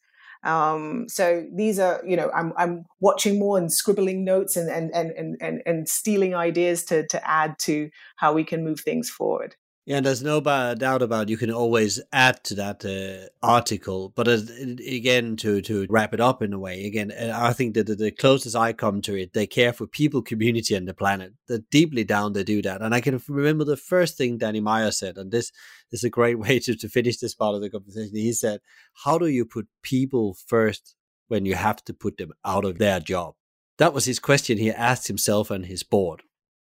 [0.44, 4.90] Um, so these are, you know, I'm I'm watching more and scribbling notes and and
[4.92, 9.54] and and and stealing ideas to to add to how we can move things forward.
[9.84, 11.28] Yeah, and there's no doubt about it.
[11.28, 14.10] you can always add to that uh, article.
[14.14, 14.38] But uh,
[14.86, 18.12] again, to to wrap it up in a way, again, uh, I think that the
[18.12, 21.32] closest I come to it, they care for people, community, and the planet.
[21.48, 22.32] They're deeply down.
[22.32, 25.50] They do that, and I can remember the first thing Danny Meyer said, and this
[25.90, 28.14] is a great way to to finish this part of the conversation.
[28.14, 28.60] He said,
[29.04, 30.94] "How do you put people first
[31.26, 33.34] when you have to put them out of their job?"
[33.78, 36.22] That was his question he asked himself and his board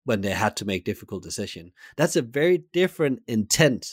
[0.04, 1.72] when they had to make difficult decision.
[1.96, 3.86] That's a very different intent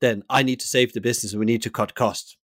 [0.00, 2.36] than I need to save the business and we need to cut costs.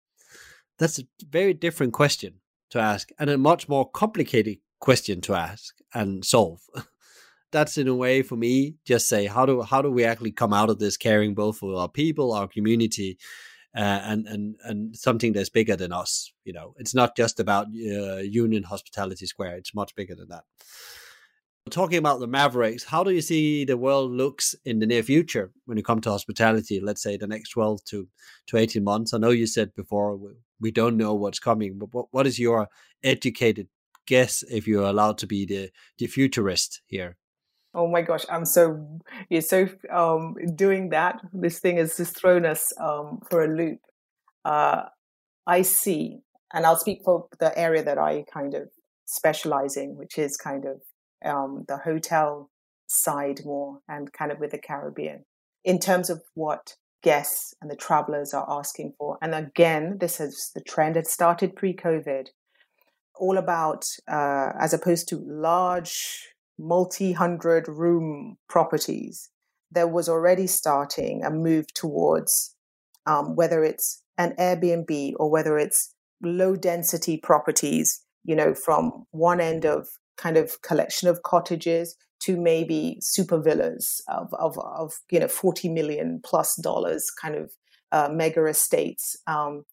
[0.78, 2.34] That's a very different question
[2.70, 6.60] to ask and a much more complicated question to ask and solve.
[7.52, 10.52] That's in a way for me just say how do how do we actually come
[10.52, 13.18] out of this caring both for our people, our community,
[13.76, 16.32] uh, and and and something that's bigger than us.
[16.44, 20.44] You know, it's not just about uh, Union Hospitality Square; it's much bigger than that.
[21.68, 25.52] Talking about the Mavericks, how do you see the world looks in the near future
[25.66, 26.80] when you come to hospitality?
[26.80, 28.08] Let's say the next twelve to
[28.48, 29.12] to eighteen months.
[29.12, 30.18] I know you said before
[30.58, 32.68] we don't know what's coming, but what, what is your
[33.04, 33.68] educated
[34.06, 37.18] guess if you're allowed to be the the futurist here?
[37.72, 41.20] Oh my gosh, I'm so you're so um, doing that.
[41.32, 43.78] This thing has just thrown us um, for a loop.
[44.44, 44.84] Uh,
[45.46, 46.20] I see,
[46.52, 48.70] and I'll speak for the area that I kind of
[49.04, 50.80] specialize in, which is kind of
[51.24, 52.50] um, the hotel
[52.86, 55.24] side more and kind of with the Caribbean
[55.64, 59.18] in terms of what guests and the travelers are asking for.
[59.22, 62.28] And again, this is the trend had started pre COVID.
[63.18, 69.30] all about, uh, as opposed to large multi hundred room properties,
[69.70, 72.54] there was already starting a move towards
[73.06, 79.40] um, whether it's an Airbnb or whether it's low density properties, you know, from one
[79.40, 79.88] end of
[80.20, 85.70] kind of collection of cottages to maybe super villas of, of, of you know, 40
[85.70, 87.52] million plus dollars kind of
[87.92, 89.16] uh, mega estates.
[89.26, 89.64] Um,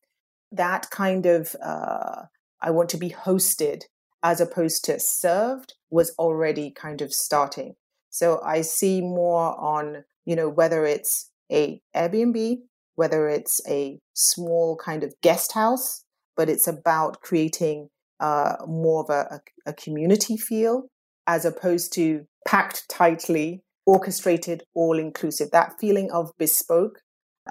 [0.52, 2.24] that kind of, uh,
[2.62, 3.84] I want to be hosted
[4.24, 7.76] as opposed to served was already kind of starting.
[8.10, 12.60] So I see more on, you know, whether it's a Airbnb,
[12.96, 16.04] whether it's a small kind of guest house,
[16.36, 17.90] but it's about creating
[18.20, 20.88] uh, more of a, a, community feel
[21.28, 25.52] as opposed to packed tightly, orchestrated, all inclusive.
[25.52, 27.00] That feeling of bespoke,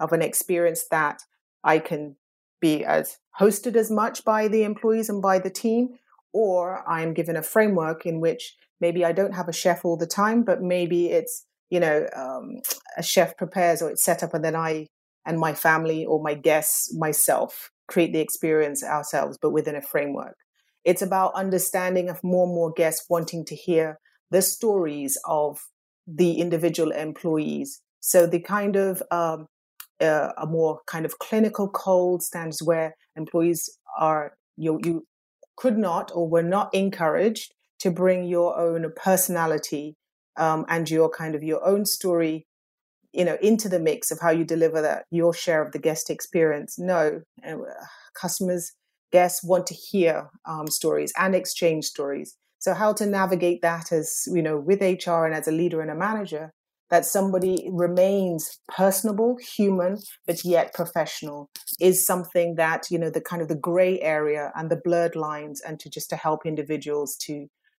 [0.00, 1.20] of an experience that
[1.62, 2.16] I can
[2.60, 5.90] be as hosted as much by the employees and by the team,
[6.32, 10.06] or I'm given a framework in which maybe I don't have a chef all the
[10.06, 12.60] time, but maybe it's you know um,
[12.96, 14.86] a chef prepares or it's set up, and then I
[15.24, 20.36] and my family or my guests myself create the experience ourselves, but within a framework.
[20.87, 23.99] It's about understanding of more and more guests wanting to hear
[24.30, 25.59] the stories of
[26.07, 27.80] the individual employees.
[28.01, 29.49] So the kind of um,
[30.01, 33.68] uh, a more kind of clinical cold stands where employees
[33.99, 35.07] are you you
[35.57, 39.97] could not or were not encouraged to bring your own personality
[40.37, 42.47] um, and your kind of your own story
[43.12, 46.11] you know into the mix of how you deliver that your share of the guest
[46.11, 47.55] experience no uh,
[48.14, 48.72] customers
[49.16, 52.36] guests want to hear um, stories and exchange stories.
[52.58, 55.90] So how to navigate that as you know with hr and as a leader and
[55.90, 56.50] a manager
[56.90, 58.42] that somebody remains
[58.80, 59.92] personable human
[60.26, 61.48] but yet professional
[61.80, 65.60] is something that you know the kind of the gray area and the blurred lines
[65.66, 67.34] and to just to help individuals to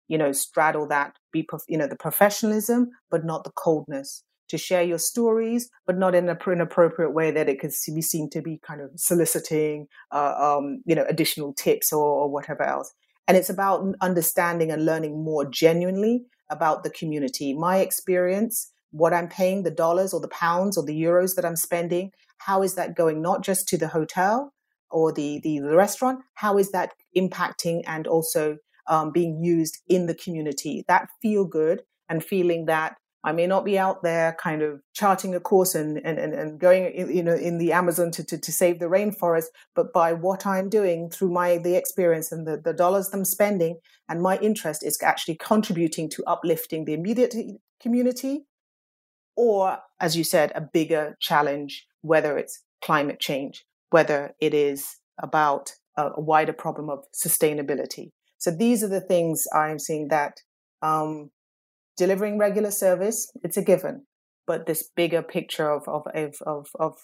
[0.07, 4.84] you know straddle that be you know the professionalism but not the coldness to share
[4.84, 8.60] your stories but not in an inappropriate way that it could be seen to be
[8.66, 12.93] kind of soliciting uh, um, you know additional tips or, or whatever else
[13.28, 19.28] and it's about understanding and learning more genuinely about the community my experience what I'm
[19.28, 22.95] paying, the dollars or the pounds or the euros that I'm spending, how is that
[22.95, 24.54] going not just to the hotel
[24.89, 26.22] or the, the, the restaurant?
[26.36, 30.86] How is that impacting and also um, being used in the community?
[30.88, 35.36] That feel good and feeling that I may not be out there kind of charting
[35.36, 38.80] a course and, and, and, going, you know, in the Amazon to, to, to save
[38.80, 43.09] the rainforest, but by what I'm doing through my, the experience and the, the dollars
[43.11, 47.36] I'm spending and my interest is actually contributing to uplifting the immediate
[47.82, 48.45] community
[49.36, 55.73] or, as you said, a bigger challenge, whether it's climate change, whether it is about
[55.97, 58.11] a, a wider problem of sustainability.
[58.38, 60.38] So these are the things I'm seeing that
[60.82, 61.32] um,
[61.98, 64.06] delivering regular service, it's a given,
[64.45, 66.08] but this bigger picture of of
[66.45, 66.95] of of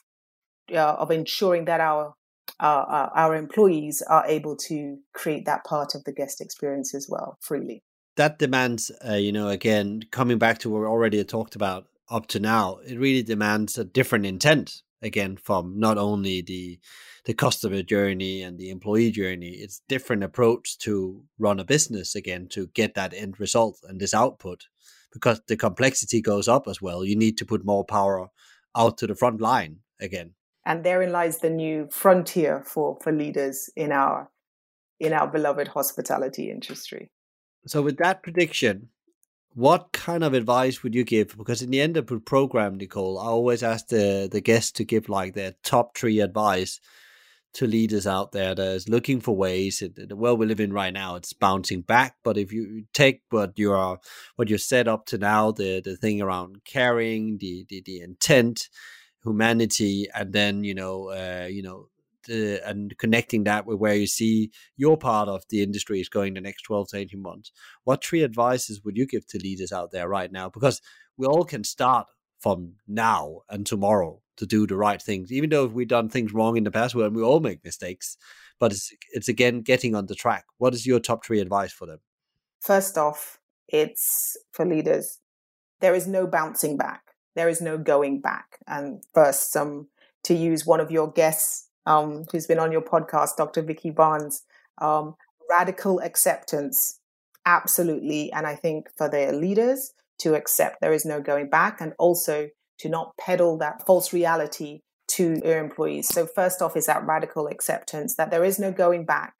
[0.73, 2.13] uh, of ensuring that our
[2.59, 7.37] uh, our employees are able to create that part of the guest experience as well
[7.41, 7.83] freely.
[8.15, 12.27] That demands, uh, you know, again, coming back to what we already talked about up
[12.27, 16.79] to now, it really demands a different intent again from not only the
[17.25, 22.47] the customer journey and the employee journey it's different approach to run a business again
[22.49, 24.65] to get that end result and this output
[25.13, 27.05] because the complexity goes up as well.
[27.05, 28.27] You need to put more power
[28.75, 30.31] out to the front line again.
[30.65, 34.29] And therein lies the new frontier for for leaders in our
[34.99, 37.11] in our beloved hospitality industry.
[37.67, 38.89] So with that prediction
[39.55, 41.37] what kind of advice would you give?
[41.37, 44.83] Because in the end of the program, Nicole, I always ask the the guests to
[44.83, 46.79] give like their top three advice
[47.53, 49.83] to leaders out there that is looking for ways.
[49.95, 52.15] The world we live in right now, it's bouncing back.
[52.23, 53.99] But if you take what you are,
[54.35, 58.69] what you're set up to now, the the thing around caring, the the, the intent,
[59.23, 61.89] humanity, and then you know, uh, you know,
[62.27, 66.41] and connecting that with where you see your part of the industry is going the
[66.41, 67.51] next 12 to 18 months
[67.83, 70.81] what three advices would you give to leaders out there right now because
[71.17, 72.07] we all can start
[72.39, 76.57] from now and tomorrow to do the right things even though we've done things wrong
[76.57, 78.17] in the past and we all make mistakes
[78.59, 81.85] but it's it's again getting on the track what is your top three advice for
[81.85, 81.99] them
[82.61, 85.19] first off it's for leaders
[85.81, 87.01] there is no bouncing back
[87.35, 89.87] there is no going back and first some
[90.23, 93.61] to use one of your guests um, who's been on your podcast, Dr.
[93.61, 94.43] Vicky Barnes.
[94.79, 95.15] Um,
[95.49, 96.99] radical acceptance,
[97.45, 98.31] absolutely.
[98.31, 102.49] And I think for their leaders to accept there is no going back and also
[102.83, 106.07] to not peddle that false reality to their employees.
[106.07, 109.33] So, first off, is that radical acceptance that there is no going back.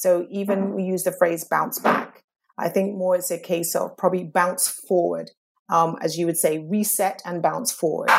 [0.00, 2.22] So even we use the phrase bounce back.
[2.56, 5.30] I think more it's a case of probably bounce forward,
[5.68, 8.10] um, as you would say, reset and bounce forward.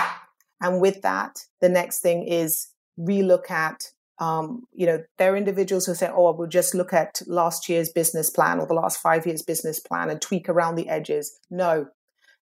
[0.61, 2.67] And with that, the next thing is
[2.99, 3.81] relook at
[4.19, 7.89] um, you know, there are individuals who say, oh, we'll just look at last year's
[7.89, 11.39] business plan or the last five years business plan and tweak around the edges.
[11.49, 11.87] No,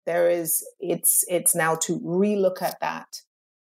[0.06, 3.08] there is, it's, it's now to relook at that.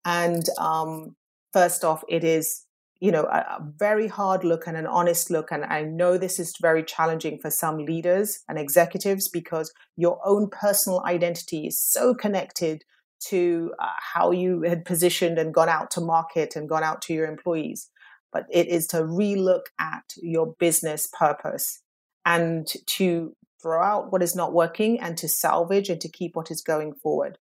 [0.05, 1.15] And um,
[1.51, 2.65] first off, it is,
[2.99, 5.51] you know, a, a very hard look and an honest look.
[5.51, 10.49] And I know this is very challenging for some leaders and executives because your own
[10.49, 12.83] personal identity is so connected
[13.27, 17.13] to uh, how you had positioned and gone out to market and gone out to
[17.13, 17.89] your employees
[18.33, 21.81] but it is to relook at your business purpose
[22.25, 26.51] and to throw out what is not working and to salvage and to keep what
[26.51, 27.37] is going forward.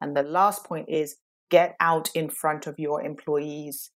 [0.00, 1.16] And the last point is
[1.50, 3.90] get out in front of your employees.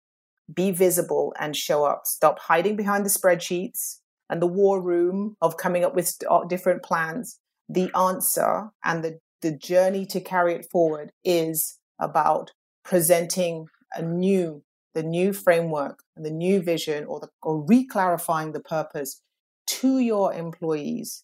[0.53, 2.03] Be visible and show up.
[2.05, 3.99] Stop hiding behind the spreadsheets
[4.29, 6.13] and the war room of coming up with
[6.47, 7.39] different plans.
[7.67, 12.51] The answer and the, the journey to carry it forward is about
[12.85, 18.59] presenting a new the new framework and the new vision or, the, or reclarifying the
[18.59, 19.21] purpose
[19.67, 21.23] to your employees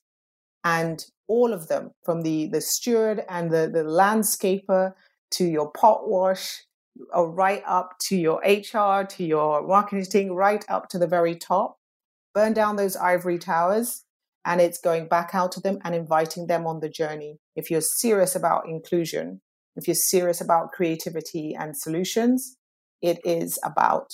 [0.64, 4.93] and all of them from the, the steward and the, the landscaper
[5.32, 6.64] to your pot wash
[7.14, 11.78] or right up to your hr to your marketing right up to the very top.
[12.34, 14.03] Burn down those ivory towers
[14.45, 17.39] and it's going back out to them and inviting them on the journey.
[17.55, 19.41] If you're serious about inclusion
[19.76, 22.57] if you're serious about creativity and solutions
[23.01, 24.14] it is about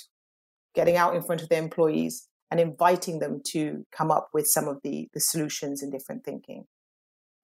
[0.74, 4.68] getting out in front of the employees and inviting them to come up with some
[4.68, 6.66] of the, the solutions and different thinking.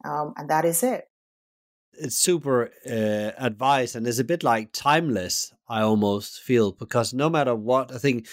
[0.04, 1.06] Um, and that is it.
[1.98, 5.54] It's super uh, advice, and it's a bit like timeless.
[5.70, 8.28] I almost feel because no matter what, I think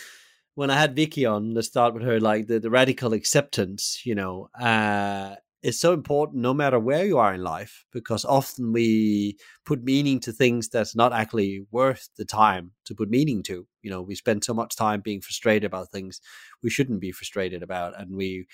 [0.55, 4.15] when I had Vicky on, let's start with her, like the, the radical acceptance, you
[4.15, 9.37] know, uh, is so important no matter where you are in life because often we
[9.65, 13.67] put meaning to things that's not actually worth the time to put meaning to.
[13.83, 16.21] You know we spend so much time being frustrated about things
[16.63, 18.47] we shouldn't be frustrated about and we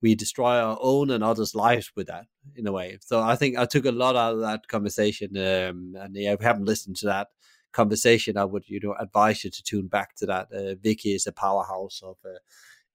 [0.00, 2.26] we destroy our own and others lives with that
[2.56, 2.98] in a way.
[3.00, 6.40] So i think i took a lot out of that conversation um, and yeah, if
[6.40, 7.28] you haven't listened to that
[7.72, 10.48] conversation i would you know advise you to tune back to that.
[10.52, 12.38] Uh, vicky is a powerhouse of uh,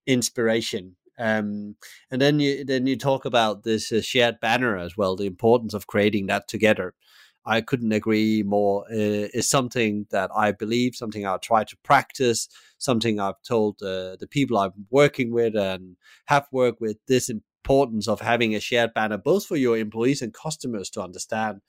[0.08, 1.76] inspiration um,
[2.10, 5.74] and then you then you talk about this uh, shared banner as well, the importance
[5.74, 6.94] of creating that together.
[7.46, 8.86] I couldn't agree more.
[8.90, 12.48] Uh, is something that I believe, something I try to practice,
[12.78, 15.98] something I've told uh, the people I'm working with and
[16.28, 16.98] have worked with.
[17.08, 21.62] This importance of having a shared banner, both for your employees and customers, to understand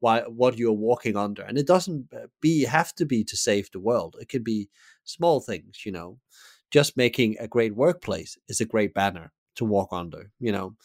[0.00, 1.42] why what you're walking under.
[1.42, 4.16] And it doesn't uh, be have to be to save the world.
[4.20, 4.68] It could be
[5.04, 6.18] small things, you know
[6.72, 10.30] just making a great workplace is a great banner to walk under.
[10.40, 10.76] You know,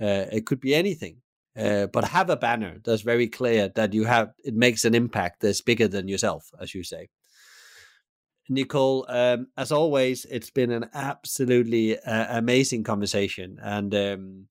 [0.00, 1.18] uh, it could be anything,
[1.56, 4.32] uh, but have a banner that's very clear that you have.
[4.44, 7.10] It makes an impact that's bigger than yourself, as you say.
[8.48, 14.46] Nicole, um, as always, it's been an absolutely uh, amazing conversation, and um,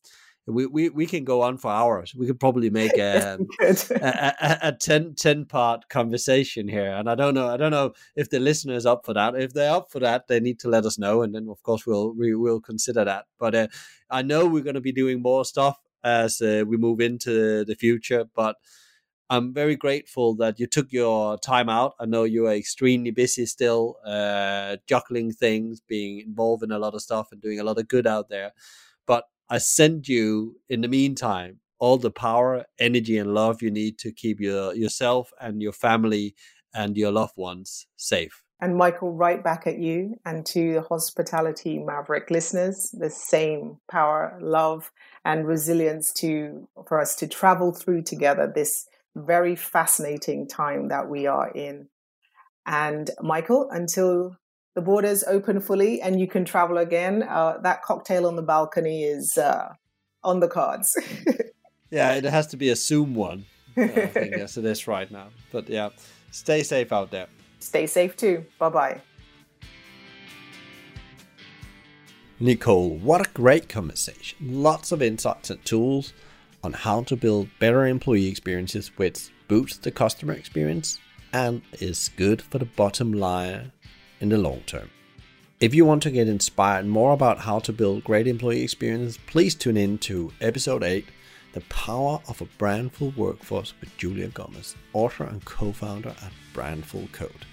[0.45, 2.13] we, we, we can go on for hours.
[2.15, 6.91] We could probably make a, a, a, a 10, 10 part conversation here.
[6.91, 9.35] And I don't know, I don't know if the listener is up for that.
[9.35, 11.21] If they're up for that, they need to let us know.
[11.21, 13.25] And then of course we'll, we will consider that.
[13.39, 13.67] But uh,
[14.09, 17.75] I know we're going to be doing more stuff as uh, we move into the
[17.75, 18.57] future, but
[19.29, 21.93] I'm very grateful that you took your time out.
[21.99, 26.93] I know you are extremely busy still, uh, juggling things, being involved in a lot
[26.93, 28.51] of stuff and doing a lot of good out there.
[29.07, 33.97] But I send you in the meantime all the power, energy, and love you need
[33.99, 36.35] to keep your yourself and your family
[36.73, 38.43] and your loved ones safe.
[38.61, 44.39] And Michael, right back at you and to the hospitality maverick listeners, the same power,
[44.41, 44.91] love,
[45.25, 51.27] and resilience to for us to travel through together this very fascinating time that we
[51.27, 51.89] are in.
[52.65, 54.37] And Michael, until
[54.75, 59.03] the borders open fully and you can travel again, uh, that cocktail on the balcony
[59.03, 59.73] is uh,
[60.23, 60.87] on the cards.
[61.91, 63.45] yeah, it has to be a Zoom one.
[63.77, 65.27] Uh, I think yes, it is right now.
[65.51, 65.89] But yeah,
[66.31, 67.27] stay safe out there.
[67.59, 68.45] Stay safe too.
[68.57, 69.01] Bye bye.
[72.39, 74.37] Nicole, what a great conversation.
[74.41, 76.13] Lots of insights and tools
[76.63, 80.99] on how to build better employee experiences which boosts the customer experience
[81.31, 83.71] and is good for the bottom line
[84.23, 84.89] in the long term.
[85.59, 89.53] If you want to get inspired more about how to build great employee experiences, please
[89.53, 91.05] tune in to episode 8
[91.51, 97.07] The Power of a Brandful Workforce with Julia Gomez, author and co founder at Brandful
[97.11, 97.45] Code.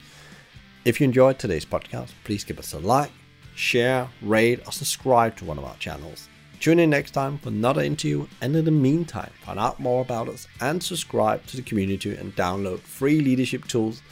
[0.84, 3.12] If you enjoyed today's podcast, please give us a like,
[3.56, 6.28] share, rate, or subscribe to one of our channels.
[6.60, 10.28] Tune in next time for another interview, and in the meantime, find out more about
[10.28, 14.02] us and subscribe to the community and download free leadership tools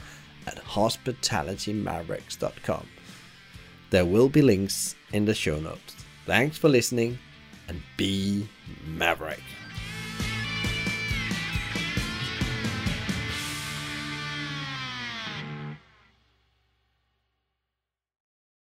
[0.48, 2.86] at hospitalitymavericks.com.
[3.90, 5.94] There will be links in the show notes.
[6.26, 7.18] Thanks for listening
[7.68, 8.48] and be
[8.86, 9.42] Maverick.